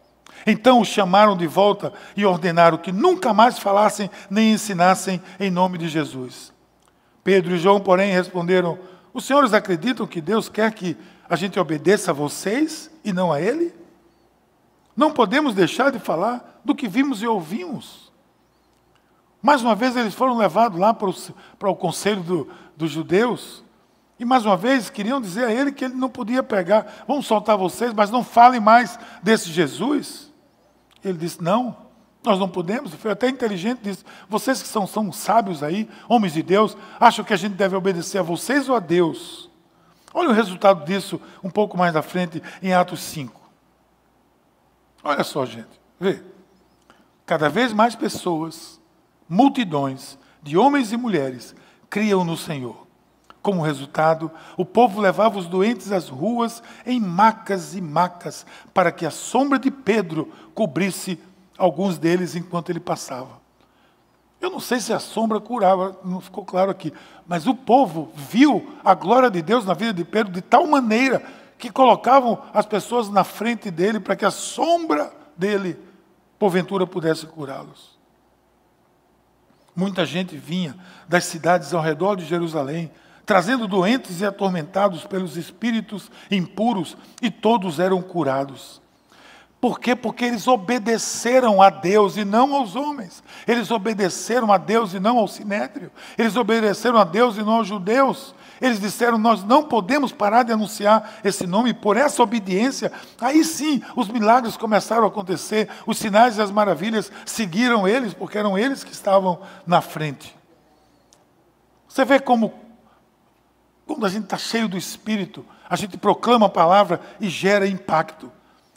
Então 0.46 0.80
os 0.82 0.88
chamaram 0.88 1.36
de 1.36 1.48
volta 1.48 1.94
e 2.16 2.26
ordenaram 2.26 2.78
que 2.78 2.92
nunca 2.92 3.34
mais 3.34 3.60
falassem 3.60 4.10
nem 4.30 4.54
ensinassem 4.54 5.22
em 5.40 5.52
nome 5.52 5.78
de 5.78 5.88
Jesus. 5.88 6.52
Pedro 7.24 7.56
e 7.56 7.58
João, 7.58 7.80
porém, 7.80 8.12
responderam: 8.12 8.80
Os 9.14 9.26
senhores 9.26 9.54
acreditam 9.54 10.08
que 10.08 10.22
Deus 10.22 10.50
quer 10.50 10.72
que 10.74 10.98
a 11.30 11.36
gente 11.36 11.60
obedeça 11.60 12.12
a 12.12 12.14
vocês 12.14 12.92
e 13.04 13.14
não 13.14 13.32
a 13.32 13.40
Ele? 13.40 13.74
Não 14.96 15.12
podemos 15.12 15.54
deixar 15.54 15.92
de 15.92 16.00
falar 16.00 16.62
do 16.64 16.76
que 16.76 16.88
vimos 16.88 17.22
e 17.22 17.28
ouvimos. 17.28 18.12
Mais 19.42 19.62
uma 19.62 19.74
vez, 19.74 19.96
eles 19.96 20.14
foram 20.14 20.38
levados 20.38 20.80
lá 20.80 20.94
para 20.94 21.10
o, 21.10 21.16
para 21.58 21.70
o 21.70 21.76
conselho 21.76 22.22
do, 22.22 22.50
dos 22.78 22.92
judeus. 22.92 23.64
E 24.20 24.26
mais 24.26 24.46
uma 24.46 24.56
vez, 24.56 24.90
queriam 24.90 25.20
dizer 25.20 25.46
a 25.46 25.52
ele 25.52 25.72
que 25.72 25.86
ele 25.86 25.96
não 25.96 26.10
podia 26.10 26.44
pegar. 26.44 27.06
Vamos 27.08 27.26
soltar 27.26 27.58
vocês, 27.58 27.92
mas 27.94 28.12
não 28.12 28.24
falem 28.24 28.60
mais 28.60 29.00
desse 29.24 29.50
Jesus. 29.50 30.31
Ele 31.04 31.18
disse: 31.18 31.42
Não, 31.42 31.76
nós 32.24 32.38
não 32.38 32.50
podemos. 32.50 32.94
Foi 32.96 33.12
até 33.12 33.28
inteligente, 33.30 33.80
disse: 33.82 34.04
Vocês 34.30 34.62
que 34.62 34.68
são, 34.68 34.86
são 34.86 35.12
sábios 35.12 35.64
aí, 35.64 35.90
homens 36.08 36.34
de 36.34 36.44
Deus, 36.44 36.78
acham 37.00 37.26
que 37.26 37.34
a 37.34 37.38
gente 37.38 37.54
deve 37.54 37.76
obedecer 37.76 38.20
a 38.20 38.24
vocês 38.24 38.70
ou 38.70 38.76
a 38.76 38.80
Deus? 38.80 39.50
Olha 40.14 40.30
o 40.30 40.34
resultado 40.34 40.86
disso 40.86 41.22
um 41.44 41.50
pouco 41.50 41.78
mais 41.78 41.96
à 41.96 42.02
frente, 42.02 42.42
em 42.62 42.74
Atos 42.74 43.00
5. 43.02 43.40
Olha 45.04 45.24
só, 45.24 45.46
gente, 45.46 45.80
vê. 46.00 46.22
Cada 47.26 47.50
vez 47.50 47.72
mais 47.72 47.96
pessoas, 47.96 48.80
multidões 49.28 50.18
de 50.44 50.58
homens 50.58 50.92
e 50.92 50.98
mulheres, 50.98 51.56
criam 51.90 52.26
no 52.26 52.36
Senhor. 52.36 52.88
Como 53.42 53.62
resultado, 53.62 54.30
o 54.56 54.64
povo 54.64 55.02
levava 55.02 55.40
os 55.40 55.48
doentes 55.48 55.92
às 55.92 56.10
ruas 56.10 56.62
em 56.86 57.00
macas 57.00 57.76
e 57.76 57.82
macas, 57.82 58.46
para 58.74 58.92
que 58.92 59.06
a 59.06 59.12
sombra 59.12 59.58
de 59.58 59.72
Pedro 59.72 60.32
cobrisse 60.54 61.20
alguns 61.58 61.98
deles 61.98 62.36
enquanto 62.36 62.70
ele 62.70 62.80
passava. 62.80 63.42
Eu 64.40 64.50
não 64.50 64.60
sei 64.60 64.80
se 64.80 64.92
a 64.92 65.00
sombra 65.00 65.40
curava, 65.40 65.96
não 66.04 66.20
ficou 66.20 66.44
claro 66.44 66.72
aqui, 66.72 66.92
mas 67.28 67.46
o 67.46 67.54
povo 67.54 68.12
viu 68.16 68.76
a 68.84 68.96
glória 68.96 69.30
de 69.30 69.42
Deus 69.42 69.66
na 69.66 69.76
vida 69.76 69.94
de 69.94 70.04
Pedro 70.04 70.34
de 70.34 70.42
tal 70.42 70.66
maneira 70.66 71.24
que 71.60 71.72
colocavam 71.72 72.42
as 72.52 72.66
pessoas 72.66 73.08
na 73.08 73.24
frente 73.24 73.70
dele 73.70 74.00
para 74.00 74.16
que 74.16 74.26
a 74.26 74.32
sombra 74.32 75.14
dele, 75.38 75.80
porventura, 76.40 76.88
pudesse 76.88 77.28
curá-los. 77.28 78.00
Muita 79.76 80.06
gente 80.06 80.36
vinha 80.36 80.76
das 81.08 81.26
cidades 81.26 81.72
ao 81.72 81.82
redor 81.82 82.16
de 82.16 82.26
Jerusalém, 82.26 82.92
trazendo 83.32 83.66
doentes 83.66 84.20
e 84.20 84.26
atormentados 84.26 85.06
pelos 85.06 85.38
espíritos 85.38 86.12
impuros, 86.30 86.98
e 87.22 87.32
todos 87.32 87.80
eram 87.80 88.02
curados. 88.02 88.82
Por 89.62 89.80
quê? 89.80 89.96
Porque 89.96 90.26
eles 90.26 90.50
obedeceram 90.50 91.62
a 91.62 91.70
Deus 91.70 92.18
e 92.18 92.26
não 92.26 92.54
aos 92.54 92.76
homens. 92.76 93.24
Eles 93.48 93.72
obedeceram 93.72 94.52
a 94.52 94.58
Deus 94.58 94.94
e 94.94 95.00
não 95.00 95.18
ao 95.18 95.30
sinédrio. 95.30 95.94
Eles 96.18 96.36
obedeceram 96.36 96.98
a 96.98 97.06
Deus 97.06 97.38
e 97.38 97.42
não 97.42 97.54
aos 97.54 97.68
judeus. 97.70 98.36
Eles 98.60 98.82
disseram: 98.82 99.18
Nós 99.18 99.46
não 99.46 99.64
podemos 99.64 100.12
parar 100.12 100.44
de 100.44 100.52
anunciar 100.52 101.22
esse 101.24 101.48
nome. 101.48 101.74
Por 101.74 101.96
essa 101.96 102.22
obediência, 102.22 102.92
aí 103.18 103.46
sim 103.46 103.82
os 103.96 104.10
milagres 104.10 104.58
começaram 104.58 105.06
a 105.06 105.08
acontecer. 105.08 105.70
Os 105.88 105.98
sinais 105.98 106.36
e 106.36 106.42
as 106.42 106.52
maravilhas 106.52 107.10
seguiram 107.26 107.88
eles, 107.88 108.14
porque 108.14 108.38
eram 108.38 108.58
eles 108.58 108.84
que 108.84 108.92
estavam 108.92 109.40
na 109.66 109.80
frente. 109.80 110.36
Você 111.88 112.04
vê 112.04 112.20
como, 112.20 112.71
quando 113.94 114.06
a 114.06 114.10
gente 114.10 114.24
está 114.24 114.38
cheio 114.38 114.68
do 114.68 114.78
Espírito, 114.78 115.46
a 115.70 115.76
gente 115.76 115.98
proclama 115.98 116.46
a 116.48 116.50
palavra 116.50 117.00
e 117.20 117.30
gera 117.30 117.68
impacto. 117.68 118.32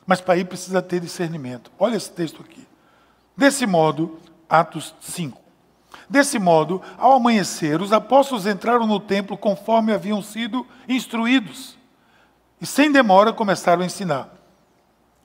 Mas 0.07 0.21
para 0.21 0.37
ir 0.37 0.45
precisa 0.45 0.83
ter 0.83 1.01
discernimento. 1.01 1.71
Olha 1.79 1.97
esse 1.97 2.11
texto 2.11 2.43
aqui. 2.43 2.67
Desse 3.37 3.67
modo, 3.67 4.19
Atos 4.49 4.95
5. 5.01 5.41
Desse 6.09 6.39
modo, 6.39 6.83
ao 6.99 7.13
amanhecer, 7.13 7.81
os 7.81 7.93
apóstolos 7.93 8.47
entraram 8.47 8.87
no 8.87 9.01
templo 9.01 9.37
conforme 9.37 9.93
haviam 9.93 10.21
sido 10.21 10.67
instruídos. 10.89 11.79
E 12.61 12.67
sem 12.67 12.93
demora 12.93 13.33
começaram 13.33 13.83
a 13.83 13.87
ensinar. 13.87 14.29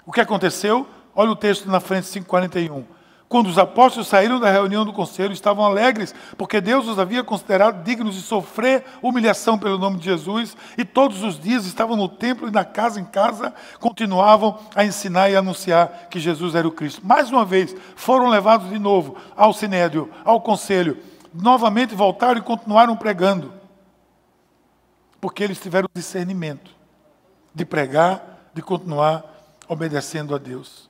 O 0.06 0.12
que 0.12 0.21
aconteceu? 0.21 0.88
Olha 1.13 1.32
o 1.32 1.36
texto 1.36 1.69
na 1.69 1.80
frente, 1.80 2.10
541. 2.10 2.86
Quando 3.29 3.45
os 3.45 3.59
apóstolos 3.59 4.07
saíram 4.07 4.39
da 4.39 4.49
reunião 4.49 4.83
do 4.83 4.91
conselho, 4.91 5.31
estavam 5.31 5.63
alegres, 5.63 6.15
porque 6.35 6.59
Deus 6.59 6.87
os 6.87 6.97
havia 6.97 7.23
considerado 7.23 7.83
dignos 7.83 8.15
de 8.15 8.23
sofrer 8.23 8.83
humilhação 9.03 9.55
pelo 9.55 9.77
nome 9.77 9.99
de 9.99 10.05
Jesus, 10.05 10.57
e 10.75 10.83
todos 10.83 11.21
os 11.21 11.39
dias 11.39 11.67
estavam 11.67 11.95
no 11.95 12.09
templo 12.09 12.47
e 12.47 12.51
na 12.51 12.65
casa 12.65 12.99
em 12.99 13.05
casa, 13.05 13.53
continuavam 13.79 14.57
a 14.73 14.83
ensinar 14.83 15.29
e 15.29 15.35
anunciar 15.35 16.07
que 16.09 16.19
Jesus 16.19 16.55
era 16.55 16.67
o 16.67 16.71
Cristo. 16.71 17.05
Mais 17.05 17.29
uma 17.29 17.45
vez, 17.45 17.75
foram 17.95 18.29
levados 18.29 18.67
de 18.67 18.79
novo 18.79 19.15
ao 19.37 19.53
sinédrio, 19.53 20.11
ao 20.25 20.41
conselho, 20.41 20.97
novamente 21.31 21.93
voltaram 21.93 22.39
e 22.39 22.43
continuaram 22.43 22.97
pregando, 22.97 23.53
porque 25.21 25.43
eles 25.43 25.59
tiveram 25.59 25.87
discernimento 25.93 26.71
de 27.53 27.63
pregar, 27.63 28.49
de 28.55 28.63
continuar 28.63 29.23
obedecendo 29.67 30.33
a 30.33 30.39
Deus. 30.39 30.88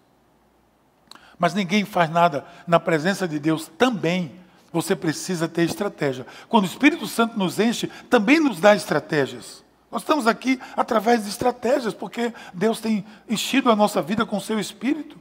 Mas 1.39 1.53
ninguém 1.53 1.85
faz 1.85 2.09
nada 2.09 2.45
na 2.67 2.79
presença 2.79 3.27
de 3.27 3.39
Deus 3.39 3.71
também. 3.77 4.33
Você 4.71 4.95
precisa 4.95 5.47
ter 5.47 5.63
estratégia. 5.63 6.27
Quando 6.49 6.65
o 6.65 6.67
Espírito 6.67 7.07
Santo 7.07 7.39
nos 7.39 7.57
enche, 7.57 7.87
também 8.09 8.39
nos 8.39 8.59
dá 8.59 8.75
estratégias. 8.75 9.63
Nós 9.89 10.03
estamos 10.03 10.27
aqui 10.27 10.59
através 10.75 11.23
de 11.23 11.29
estratégias, 11.29 11.93
porque 11.93 12.31
Deus 12.53 12.79
tem 12.79 13.03
enchido 13.27 13.71
a 13.71 13.75
nossa 13.75 14.01
vida 14.01 14.25
com 14.25 14.39
seu 14.39 14.59
Espírito. 14.59 15.17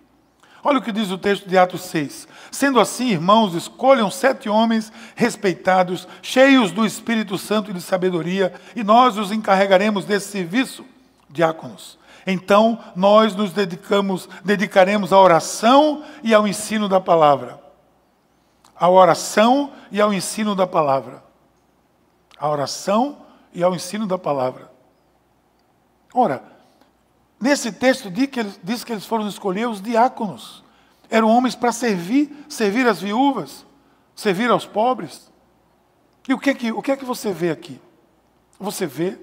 Olha 0.62 0.78
o 0.78 0.82
que 0.82 0.92
diz 0.92 1.10
o 1.10 1.16
texto 1.16 1.48
de 1.48 1.56
Atos 1.56 1.82
6. 1.82 2.28
Sendo 2.50 2.80
assim, 2.80 3.10
irmãos, 3.10 3.54
escolham 3.54 4.10
sete 4.10 4.48
homens 4.48 4.92
respeitados, 5.14 6.06
cheios 6.20 6.72
do 6.72 6.84
Espírito 6.84 7.38
Santo 7.38 7.70
e 7.70 7.74
de 7.74 7.80
sabedoria, 7.80 8.52
e 8.74 8.82
nós 8.82 9.16
os 9.16 9.30
encarregaremos 9.30 10.04
desse 10.04 10.32
serviço, 10.32 10.84
diáconos. 11.30 11.96
Então, 12.30 12.78
nós 12.94 13.34
nos 13.34 13.54
dedicamos, 13.54 14.28
dedicaremos 14.44 15.14
à 15.14 15.18
oração 15.18 16.04
e 16.22 16.34
ao 16.34 16.46
ensino 16.46 16.86
da 16.86 17.00
palavra. 17.00 17.58
À 18.76 18.86
oração 18.86 19.72
e 19.90 19.98
ao 19.98 20.12
ensino 20.12 20.54
da 20.54 20.66
palavra. 20.66 21.24
À 22.38 22.46
oração 22.50 23.16
e 23.50 23.62
ao 23.62 23.74
ensino 23.74 24.06
da 24.06 24.18
palavra. 24.18 24.70
Ora, 26.12 26.42
nesse 27.40 27.72
texto 27.72 28.10
diz 28.10 28.84
que 28.84 28.92
eles, 28.92 29.06
foram 29.06 29.26
escolher 29.26 29.66
os 29.66 29.80
diáconos. 29.80 30.62
Eram 31.08 31.30
homens 31.30 31.54
para 31.54 31.72
servir, 31.72 32.44
servir 32.46 32.86
as 32.86 33.00
viúvas, 33.00 33.64
servir 34.14 34.50
aos 34.50 34.66
pobres. 34.66 35.32
E 36.28 36.34
o 36.34 36.38
que, 36.38 36.50
é 36.50 36.54
que, 36.54 36.72
o 36.72 36.82
que 36.82 36.92
é 36.92 36.96
que 36.96 37.06
você 37.06 37.32
vê 37.32 37.50
aqui? 37.50 37.80
Você 38.60 38.84
vê 38.84 39.18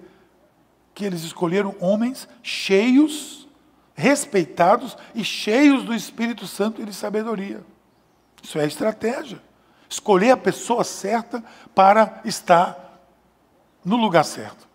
que 0.95 1.03
eles 1.03 1.23
escolheram 1.23 1.75
homens 1.79 2.27
cheios, 2.41 3.47
respeitados 3.93 4.97
e 5.13 5.23
cheios 5.25 5.83
do 5.83 5.93
Espírito 5.93 6.47
Santo 6.47 6.81
e 6.81 6.85
de 6.85 6.93
sabedoria. 6.93 7.61
Isso 8.41 8.57
é 8.57 8.65
estratégia. 8.65 9.41
Escolher 9.89 10.31
a 10.31 10.37
pessoa 10.37 10.83
certa 10.85 11.43
para 11.75 12.21
estar 12.23 13.03
no 13.83 13.97
lugar 13.97 14.23
certo. 14.23 14.65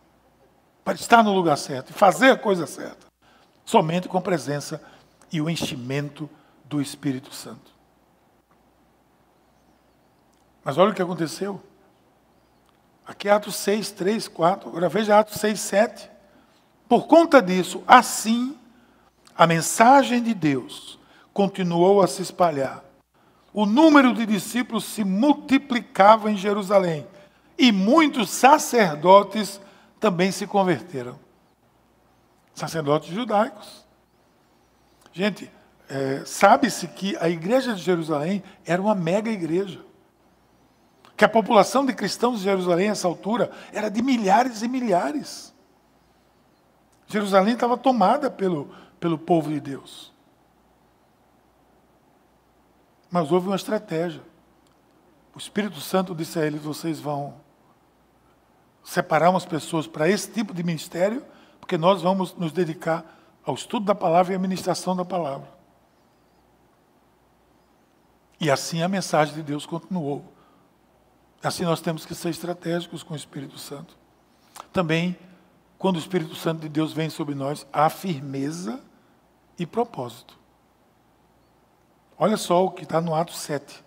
Para 0.85 0.95
estar 0.95 1.23
no 1.23 1.33
lugar 1.33 1.57
certo 1.57 1.91
e 1.91 1.95
fazer 1.95 2.31
a 2.31 2.37
coisa 2.37 2.67
certa. 2.67 3.07
Somente 3.65 4.07
com 4.07 4.19
a 4.19 4.23
presença 4.23 4.81
e 5.33 5.41
o 5.41 5.49
enchimento 5.49 6.29
do 6.65 6.83
Espírito 6.83 7.35
Santo. 7.35 7.71
Mas 10.63 10.77
olha 10.77 10.91
o 10.91 10.95
que 10.95 11.03
aconteceu. 11.03 11.63
Aqui 13.11 13.29
é 13.29 13.33
Atos 13.33 13.57
6, 13.57 13.91
3, 13.91 14.29
4. 14.29 14.69
Agora 14.69 14.89
veja 14.89 15.19
Atos 15.19 15.41
6, 15.41 15.59
7. 15.59 16.11
Por 16.89 17.09
conta 17.09 17.43
disso, 17.43 17.83
assim, 17.85 18.57
a 19.37 19.49
mensagem 19.49 20.23
de 20.23 20.33
Deus 20.33 20.97
continuou 21.35 22.01
a 22.03 22.07
se 22.07 22.23
espalhar. 22.23 22.85
O 23.53 23.67
número 23.67 24.15
de 24.15 24.25
discípulos 24.25 24.85
se 24.85 25.03
multiplicava 25.03 26.31
em 26.31 26.37
Jerusalém 26.37 27.05
e 27.59 27.73
muitos 27.73 28.31
sacerdotes 28.31 29.61
também 29.99 30.31
se 30.31 30.47
converteram. 30.47 31.19
Sacerdotes 32.55 33.13
judaicos. 33.13 33.85
Gente, 35.13 35.51
é, 35.89 36.23
sabe-se 36.25 36.87
que 36.87 37.17
a 37.21 37.29
igreja 37.29 37.75
de 37.75 37.83
Jerusalém 37.83 38.41
era 38.65 38.81
uma 38.81 38.95
mega 38.95 39.33
igreja. 39.33 39.81
Que 41.21 41.25
a 41.27 41.29
população 41.29 41.85
de 41.85 41.93
cristãos 41.93 42.39
de 42.39 42.45
Jerusalém, 42.45 42.89
nessa 42.89 43.07
altura, 43.07 43.51
era 43.75 43.91
de 43.91 44.01
milhares 44.01 44.63
e 44.63 44.69
milhares. 44.69 45.55
Jerusalém 47.07 47.53
estava 47.53 47.77
tomada 47.77 48.31
pelo, 48.31 48.75
pelo 48.99 49.19
povo 49.19 49.51
de 49.51 49.61
Deus. 49.61 50.11
Mas 53.11 53.31
houve 53.31 53.49
uma 53.49 53.57
estratégia. 53.57 54.23
O 55.35 55.39
Espírito 55.39 55.79
Santo 55.79 56.15
disse 56.15 56.39
a 56.39 56.47
eles: 56.47 56.63
vocês 56.63 56.99
vão 56.99 57.35
separar 58.83 59.29
umas 59.29 59.45
pessoas 59.45 59.87
para 59.87 60.09
esse 60.09 60.33
tipo 60.33 60.55
de 60.55 60.63
ministério, 60.63 61.23
porque 61.61 61.77
nós 61.77 62.01
vamos 62.01 62.35
nos 62.35 62.51
dedicar 62.51 63.05
ao 63.45 63.55
estudo 63.57 63.85
da 63.85 63.95
palavra 63.95 64.33
e 64.33 64.37
à 64.37 64.39
ministração 64.39 64.97
da 64.97 65.05
palavra. 65.05 65.51
E 68.41 68.51
assim 68.51 68.83
a 68.83 68.89
mensagem 68.89 69.35
de 69.35 69.43
Deus 69.43 69.67
continuou. 69.67 70.40
Assim 71.43 71.65
nós 71.65 71.81
temos 71.81 72.05
que 72.05 72.15
ser 72.15 72.31
estratégicos 72.31 73.03
com 73.03 73.15
o 73.15 73.17
Espírito 73.17 73.59
Santo. 73.59 73.97
Também 74.73 75.17
quando 75.81 75.97
o 75.97 75.99
Espírito 75.99 76.35
Santo 76.35 76.61
de 76.61 76.69
Deus 76.69 76.93
vem 76.93 77.09
sobre 77.09 77.35
nós, 77.35 77.67
há 77.73 77.89
firmeza 77.89 78.79
e 79.59 79.65
propósito. 79.65 80.39
Olha 82.19 82.37
só 82.37 82.67
o 82.67 82.71
que 82.71 82.83
está 82.83 83.01
no 83.01 83.15
Atos 83.15 83.39
7. 83.39 83.83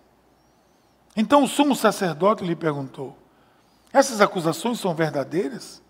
Então 1.16 1.44
o 1.44 1.48
sumo 1.48 1.76
sacerdote 1.76 2.42
lhe 2.42 2.56
perguntou: 2.56 3.16
Essas 3.92 4.20
acusações 4.20 4.80
são 4.80 4.92
verdadeiras? 4.92 5.80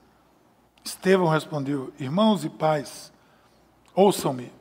Estevão 0.85 1.29
respondeu: 1.29 1.91
Irmãos 1.99 2.45
e 2.45 2.51
pais, 2.51 3.11
ouçam-me. 3.95 4.53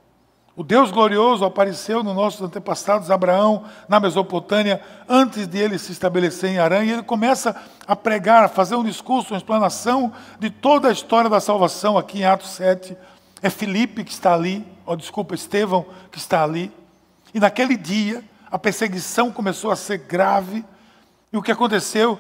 O 0.56 0.64
Deus 0.64 0.92
glorioso 0.92 1.44
apareceu 1.44 2.04
nos 2.04 2.16
nossos 2.16 2.42
antepassados, 2.42 3.10
Abraão, 3.10 3.66
na 3.90 4.00
Mesopotâmia, 4.00 4.80
antes 5.10 5.48
de 5.48 5.58
ele 5.58 5.80
se 5.80 5.92
estabelecer 5.92 6.52
em 6.52 6.60
Arã, 6.60 6.84
e 6.84 6.92
ele 6.92 7.02
começa 7.02 7.60
a 7.88 7.96
pregar, 7.96 8.44
a 8.44 8.48
fazer 8.48 8.76
um 8.76 8.84
discurso, 8.84 9.34
uma 9.34 9.38
explanação 9.38 10.14
de 10.40 10.52
toda 10.52 10.90
a 10.90 10.92
história 10.92 11.28
da 11.28 11.40
salvação 11.40 11.98
aqui 11.98 12.20
em 12.20 12.26
Atos 12.26 12.52
7. 12.52 12.96
É 13.42 13.50
Filipe 13.50 14.04
que 14.04 14.12
está 14.12 14.36
ali, 14.36 14.64
ou 14.86 14.96
desculpa, 14.96 15.34
Estevão 15.34 15.88
que 16.12 16.20
está 16.20 16.44
ali. 16.44 16.72
E 17.34 17.40
naquele 17.40 17.76
dia, 17.76 18.24
a 18.52 18.60
perseguição 18.60 19.32
começou 19.32 19.72
a 19.72 19.76
ser 19.76 19.98
grave, 19.98 20.64
e 21.32 21.38
o 21.38 21.42
que 21.42 21.52
aconteceu? 21.52 22.20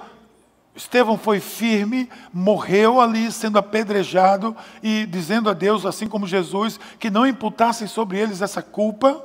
Estevão 0.75 1.17
foi 1.17 1.39
firme, 1.39 2.09
morreu 2.33 2.99
ali 2.99 3.31
sendo 3.31 3.59
apedrejado 3.59 4.55
e 4.81 5.05
dizendo 5.05 5.49
a 5.49 5.53
Deus, 5.53 5.85
assim 5.85 6.07
como 6.07 6.25
Jesus, 6.25 6.79
que 6.99 7.11
não 7.11 7.27
imputassem 7.27 7.87
sobre 7.87 8.17
eles 8.17 8.41
essa 8.41 8.61
culpa. 8.61 9.23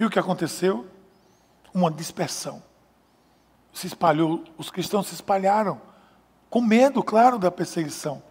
E 0.00 0.04
o 0.04 0.10
que 0.10 0.18
aconteceu? 0.18 0.86
Uma 1.74 1.90
dispersão. 1.90 2.62
Se 3.72 3.86
espalhou, 3.86 4.44
os 4.56 4.70
cristãos 4.70 5.08
se 5.08 5.14
espalharam, 5.14 5.80
com 6.48 6.62
medo, 6.62 7.02
claro, 7.02 7.38
da 7.38 7.50
perseguição. 7.50 8.22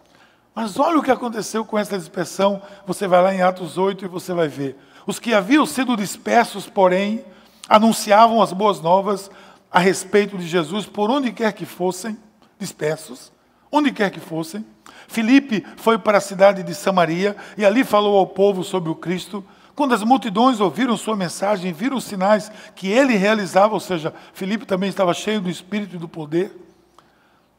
Mas 0.56 0.80
olha 0.80 0.98
o 0.98 1.04
que 1.04 1.12
aconteceu 1.12 1.64
com 1.64 1.78
essa 1.78 1.96
dispersão. 2.00 2.60
Você 2.88 3.08
vai 3.08 3.22
lá 3.22 3.32
em 3.32 3.44
Atos 3.44 3.78
8 3.78 4.06
e 4.06 4.08
você 4.08 4.34
vai 4.34 4.48
ver. 4.48 4.76
Os 5.06 5.20
que 5.20 5.32
haviam 5.32 5.68
sido 5.68 5.96
dispersos, 5.96 6.68
porém, 6.68 7.24
anunciavam 7.70 8.42
as 8.42 8.52
boas 8.52 8.82
novas 8.82 9.30
a 9.72 9.80
respeito 9.80 10.38
de 10.38 10.48
Jesus 10.48 10.86
por 10.86 11.10
onde 11.10 11.32
quer 11.32 11.54
que 11.54 11.66
fossem, 11.66 12.18
dispersos, 12.60 13.32
onde 13.72 13.92
quer 13.92 14.10
que 14.10 14.20
fossem. 14.20 14.66
Filipe 15.08 15.66
foi 15.78 15.98
para 15.98 16.18
a 16.18 16.22
cidade 16.22 16.64
de 16.64 16.74
Samaria 16.74 17.36
e 17.58 17.66
ali 17.66 17.84
falou 17.84 18.18
ao 18.18 18.28
povo 18.28 18.64
sobre 18.64 18.90
o 18.90 18.96
Cristo. 18.96 19.44
Quando 19.76 19.94
as 19.94 20.04
multidões 20.04 20.60
ouviram 20.60 20.98
sua 20.98 21.16
mensagem, 21.16 21.72
viram 21.72 21.98
os 21.98 22.04
sinais 22.04 22.52
que 22.76 22.88
ele 22.88 23.16
realizava, 23.16 23.74
ou 23.74 23.80
seja, 23.80 24.14
Filipe 24.34 24.66
também 24.66 24.90
estava 24.90 25.14
cheio 25.14 25.40
do 25.40 25.50
espírito 25.50 25.96
e 25.96 26.00
do 26.00 26.08
poder, 26.08 26.52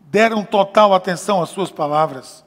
deram 0.01 0.45
total 0.45 0.95
atenção 0.95 1.41
às 1.43 1.51
suas 1.51 1.71
palavras. 1.71 2.45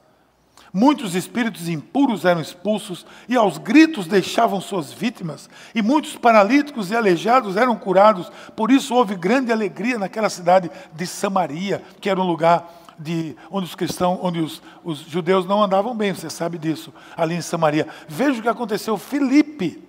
Muitos 0.72 1.14
espíritos 1.14 1.68
impuros 1.68 2.24
eram 2.24 2.40
expulsos 2.40 3.04
e 3.28 3.36
aos 3.36 3.58
gritos 3.58 4.06
deixavam 4.06 4.58
suas 4.58 4.90
vítimas, 4.90 5.50
e 5.74 5.82
muitos 5.82 6.16
paralíticos 6.16 6.90
e 6.90 6.96
aleijados 6.96 7.58
eram 7.58 7.76
curados. 7.76 8.32
Por 8.56 8.70
isso 8.70 8.94
houve 8.94 9.14
grande 9.14 9.52
alegria 9.52 9.98
naquela 9.98 10.30
cidade 10.30 10.70
de 10.94 11.06
Samaria, 11.06 11.82
que 12.00 12.08
era 12.08 12.18
um 12.18 12.26
lugar 12.26 12.82
de, 12.98 13.36
onde 13.50 13.66
os 13.66 13.74
cristãos, 13.74 14.18
onde 14.22 14.40
os, 14.40 14.62
os 14.82 14.98
judeus 15.00 15.44
não 15.44 15.62
andavam 15.62 15.94
bem, 15.94 16.14
você 16.14 16.30
sabe 16.30 16.56
disso, 16.56 16.92
ali 17.14 17.34
em 17.34 17.42
Samaria. 17.42 17.86
Veja 18.08 18.38
o 18.38 18.42
que 18.42 18.48
aconteceu. 18.48 18.96
Filipe, 18.96 19.82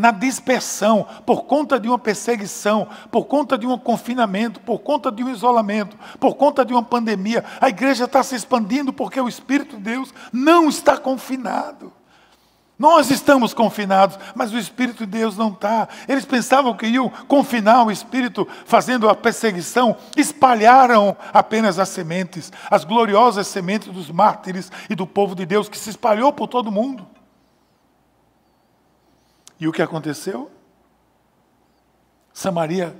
na 0.00 0.10
dispersão, 0.10 1.06
por 1.26 1.44
conta 1.44 1.78
de 1.78 1.86
uma 1.86 1.98
perseguição, 1.98 2.88
por 3.10 3.26
conta 3.26 3.58
de 3.58 3.66
um 3.66 3.76
confinamento, 3.76 4.58
por 4.60 4.78
conta 4.78 5.12
de 5.12 5.22
um 5.22 5.28
isolamento, 5.28 5.94
por 6.18 6.36
conta 6.36 6.64
de 6.64 6.72
uma 6.72 6.82
pandemia. 6.82 7.44
A 7.60 7.68
igreja 7.68 8.04
está 8.04 8.22
se 8.22 8.34
expandindo 8.34 8.94
porque 8.94 9.20
o 9.20 9.28
Espírito 9.28 9.76
de 9.76 9.82
Deus 9.82 10.14
não 10.32 10.70
está 10.70 10.96
confinado. 10.96 11.92
Nós 12.78 13.10
estamos 13.10 13.52
confinados, 13.52 14.18
mas 14.34 14.54
o 14.54 14.58
Espírito 14.58 15.04
de 15.04 15.18
Deus 15.18 15.36
não 15.36 15.50
está. 15.50 15.86
Eles 16.08 16.24
pensavam 16.24 16.74
que 16.74 16.86
iam 16.86 17.10
confinar 17.28 17.84
o 17.84 17.90
Espírito 17.90 18.48
fazendo 18.64 19.06
a 19.06 19.14
perseguição, 19.14 19.94
espalharam 20.16 21.14
apenas 21.30 21.78
as 21.78 21.90
sementes, 21.90 22.50
as 22.70 22.84
gloriosas 22.84 23.48
sementes 23.48 23.92
dos 23.92 24.10
mártires 24.10 24.72
e 24.88 24.94
do 24.94 25.06
povo 25.06 25.34
de 25.34 25.44
Deus 25.44 25.68
que 25.68 25.76
se 25.76 25.90
espalhou 25.90 26.32
por 26.32 26.48
todo 26.48 26.68
o 26.68 26.72
mundo. 26.72 27.06
E 29.60 29.68
o 29.68 29.72
que 29.72 29.82
aconteceu? 29.82 30.50
Samaria, 32.32 32.96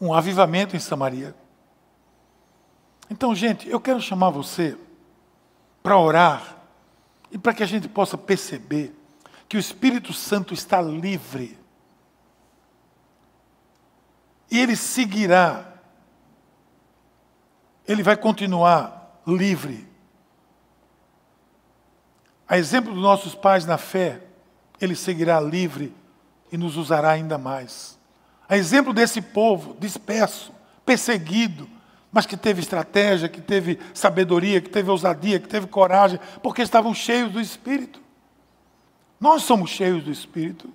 um 0.00 0.14
avivamento 0.14 0.76
em 0.76 0.78
Samaria. 0.78 1.34
Então, 3.10 3.34
gente, 3.34 3.68
eu 3.68 3.80
quero 3.80 4.00
chamar 4.00 4.30
você 4.30 4.78
para 5.82 5.98
orar 5.98 6.56
e 7.32 7.36
para 7.36 7.52
que 7.52 7.64
a 7.64 7.66
gente 7.66 7.88
possa 7.88 8.16
perceber 8.16 8.94
que 9.48 9.56
o 9.56 9.60
Espírito 9.60 10.12
Santo 10.12 10.54
está 10.54 10.80
livre. 10.80 11.58
E 14.48 14.60
ele 14.60 14.76
seguirá. 14.76 15.72
Ele 17.88 18.04
vai 18.04 18.16
continuar 18.16 19.20
livre. 19.26 19.86
A 22.48 22.56
exemplo 22.56 22.94
dos 22.94 23.02
nossos 23.02 23.34
pais 23.34 23.66
na 23.66 23.76
fé, 23.76 24.22
ele 24.80 24.94
seguirá 24.94 25.40
livre 25.40 25.92
e 26.54 26.56
nos 26.56 26.76
usará 26.76 27.10
ainda 27.10 27.36
mais. 27.36 27.98
A 28.48 28.56
exemplo 28.56 28.92
desse 28.92 29.20
povo 29.20 29.76
disperso, 29.80 30.52
perseguido, 30.86 31.68
mas 32.12 32.26
que 32.26 32.36
teve 32.36 32.60
estratégia, 32.60 33.28
que 33.28 33.40
teve 33.40 33.76
sabedoria, 33.92 34.60
que 34.60 34.70
teve 34.70 34.88
ousadia, 34.88 35.40
que 35.40 35.48
teve 35.48 35.66
coragem, 35.66 36.20
porque 36.44 36.62
estavam 36.62 36.94
cheios 36.94 37.32
do 37.32 37.40
Espírito. 37.40 38.00
Nós 39.18 39.42
somos 39.42 39.70
cheios 39.70 40.04
do 40.04 40.12
Espírito. 40.12 40.68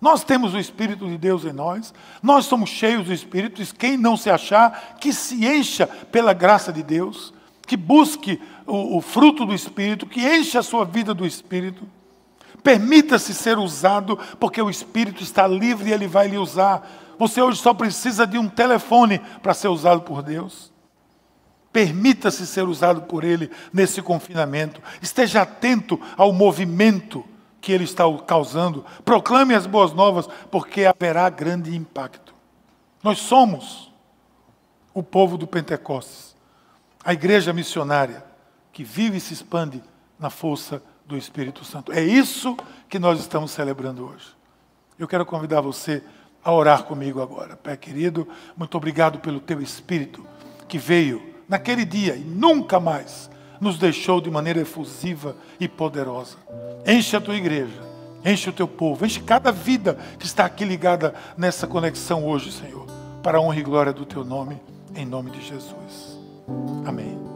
Nós 0.00 0.22
temos 0.22 0.54
o 0.54 0.60
Espírito 0.60 1.08
de 1.08 1.18
Deus 1.18 1.44
em 1.44 1.52
nós, 1.52 1.92
nós 2.22 2.44
somos 2.44 2.70
cheios 2.70 3.06
do 3.06 3.12
Espírito, 3.12 3.60
e 3.60 3.66
quem 3.66 3.96
não 3.96 4.16
se 4.16 4.30
achar, 4.30 4.96
que 5.00 5.12
se 5.12 5.44
encha 5.44 5.88
pela 5.88 6.32
graça 6.32 6.72
de 6.72 6.84
Deus, 6.84 7.34
que 7.66 7.76
busque 7.76 8.40
o, 8.64 8.98
o 8.98 9.00
fruto 9.00 9.44
do 9.44 9.52
Espírito, 9.52 10.06
que 10.06 10.20
encha 10.20 10.60
a 10.60 10.62
sua 10.62 10.84
vida 10.84 11.12
do 11.12 11.26
Espírito. 11.26 11.95
Permita-se 12.66 13.32
ser 13.32 13.58
usado, 13.58 14.18
porque 14.40 14.60
o 14.60 14.68
Espírito 14.68 15.22
está 15.22 15.46
livre 15.46 15.88
e 15.88 15.92
ele 15.92 16.08
vai 16.08 16.26
lhe 16.26 16.36
usar. 16.36 17.14
Você 17.16 17.40
hoje 17.40 17.60
só 17.60 17.72
precisa 17.72 18.26
de 18.26 18.38
um 18.38 18.48
telefone 18.48 19.20
para 19.40 19.54
ser 19.54 19.68
usado 19.68 20.00
por 20.00 20.20
Deus. 20.20 20.72
Permita-se 21.72 22.44
ser 22.44 22.64
usado 22.64 23.02
por 23.02 23.22
Ele 23.22 23.52
nesse 23.72 24.02
confinamento. 24.02 24.82
Esteja 25.00 25.42
atento 25.42 26.00
ao 26.16 26.32
movimento 26.32 27.24
que 27.60 27.70
Ele 27.70 27.84
está 27.84 28.02
causando. 28.26 28.84
Proclame 29.04 29.54
as 29.54 29.64
boas 29.64 29.92
novas, 29.92 30.28
porque 30.50 30.86
haverá 30.86 31.30
grande 31.30 31.76
impacto. 31.76 32.34
Nós 33.00 33.18
somos 33.18 33.92
o 34.92 35.04
povo 35.04 35.38
do 35.38 35.46
Pentecostes, 35.46 36.34
a 37.04 37.12
igreja 37.12 37.52
missionária 37.52 38.24
que 38.72 38.82
vive 38.82 39.18
e 39.18 39.20
se 39.20 39.34
expande 39.34 39.80
na 40.18 40.30
força 40.30 40.82
do 41.06 41.16
Espírito 41.16 41.64
Santo. 41.64 41.92
É 41.92 42.02
isso 42.02 42.56
que 42.88 42.98
nós 42.98 43.20
estamos 43.20 43.50
celebrando 43.50 44.06
hoje. 44.06 44.34
Eu 44.98 45.06
quero 45.06 45.24
convidar 45.26 45.60
você 45.60 46.02
a 46.42 46.52
orar 46.52 46.84
comigo 46.84 47.20
agora. 47.20 47.56
Pai 47.56 47.76
querido, 47.76 48.26
muito 48.56 48.76
obrigado 48.76 49.18
pelo 49.18 49.40
teu 49.40 49.60
Espírito 49.60 50.24
que 50.68 50.78
veio 50.78 51.34
naquele 51.48 51.84
dia 51.84 52.16
e 52.16 52.20
nunca 52.20 52.80
mais 52.80 53.30
nos 53.60 53.78
deixou 53.78 54.20
de 54.20 54.30
maneira 54.30 54.60
efusiva 54.60 55.36
e 55.58 55.68
poderosa. 55.68 56.36
Enche 56.86 57.16
a 57.16 57.20
tua 57.20 57.36
igreja, 57.36 57.82
enche 58.24 58.50
o 58.50 58.52
teu 58.52 58.68
povo, 58.68 59.04
enche 59.04 59.20
cada 59.20 59.50
vida 59.50 59.98
que 60.18 60.26
está 60.26 60.44
aqui 60.44 60.64
ligada 60.64 61.14
nessa 61.36 61.66
conexão 61.66 62.24
hoje, 62.24 62.52
Senhor, 62.52 62.86
para 63.22 63.38
a 63.38 63.40
honra 63.40 63.58
e 63.58 63.62
glória 63.62 63.92
do 63.92 64.04
teu 64.04 64.24
nome, 64.24 64.60
em 64.94 65.06
nome 65.06 65.30
de 65.30 65.40
Jesus. 65.40 66.18
Amém. 66.84 67.35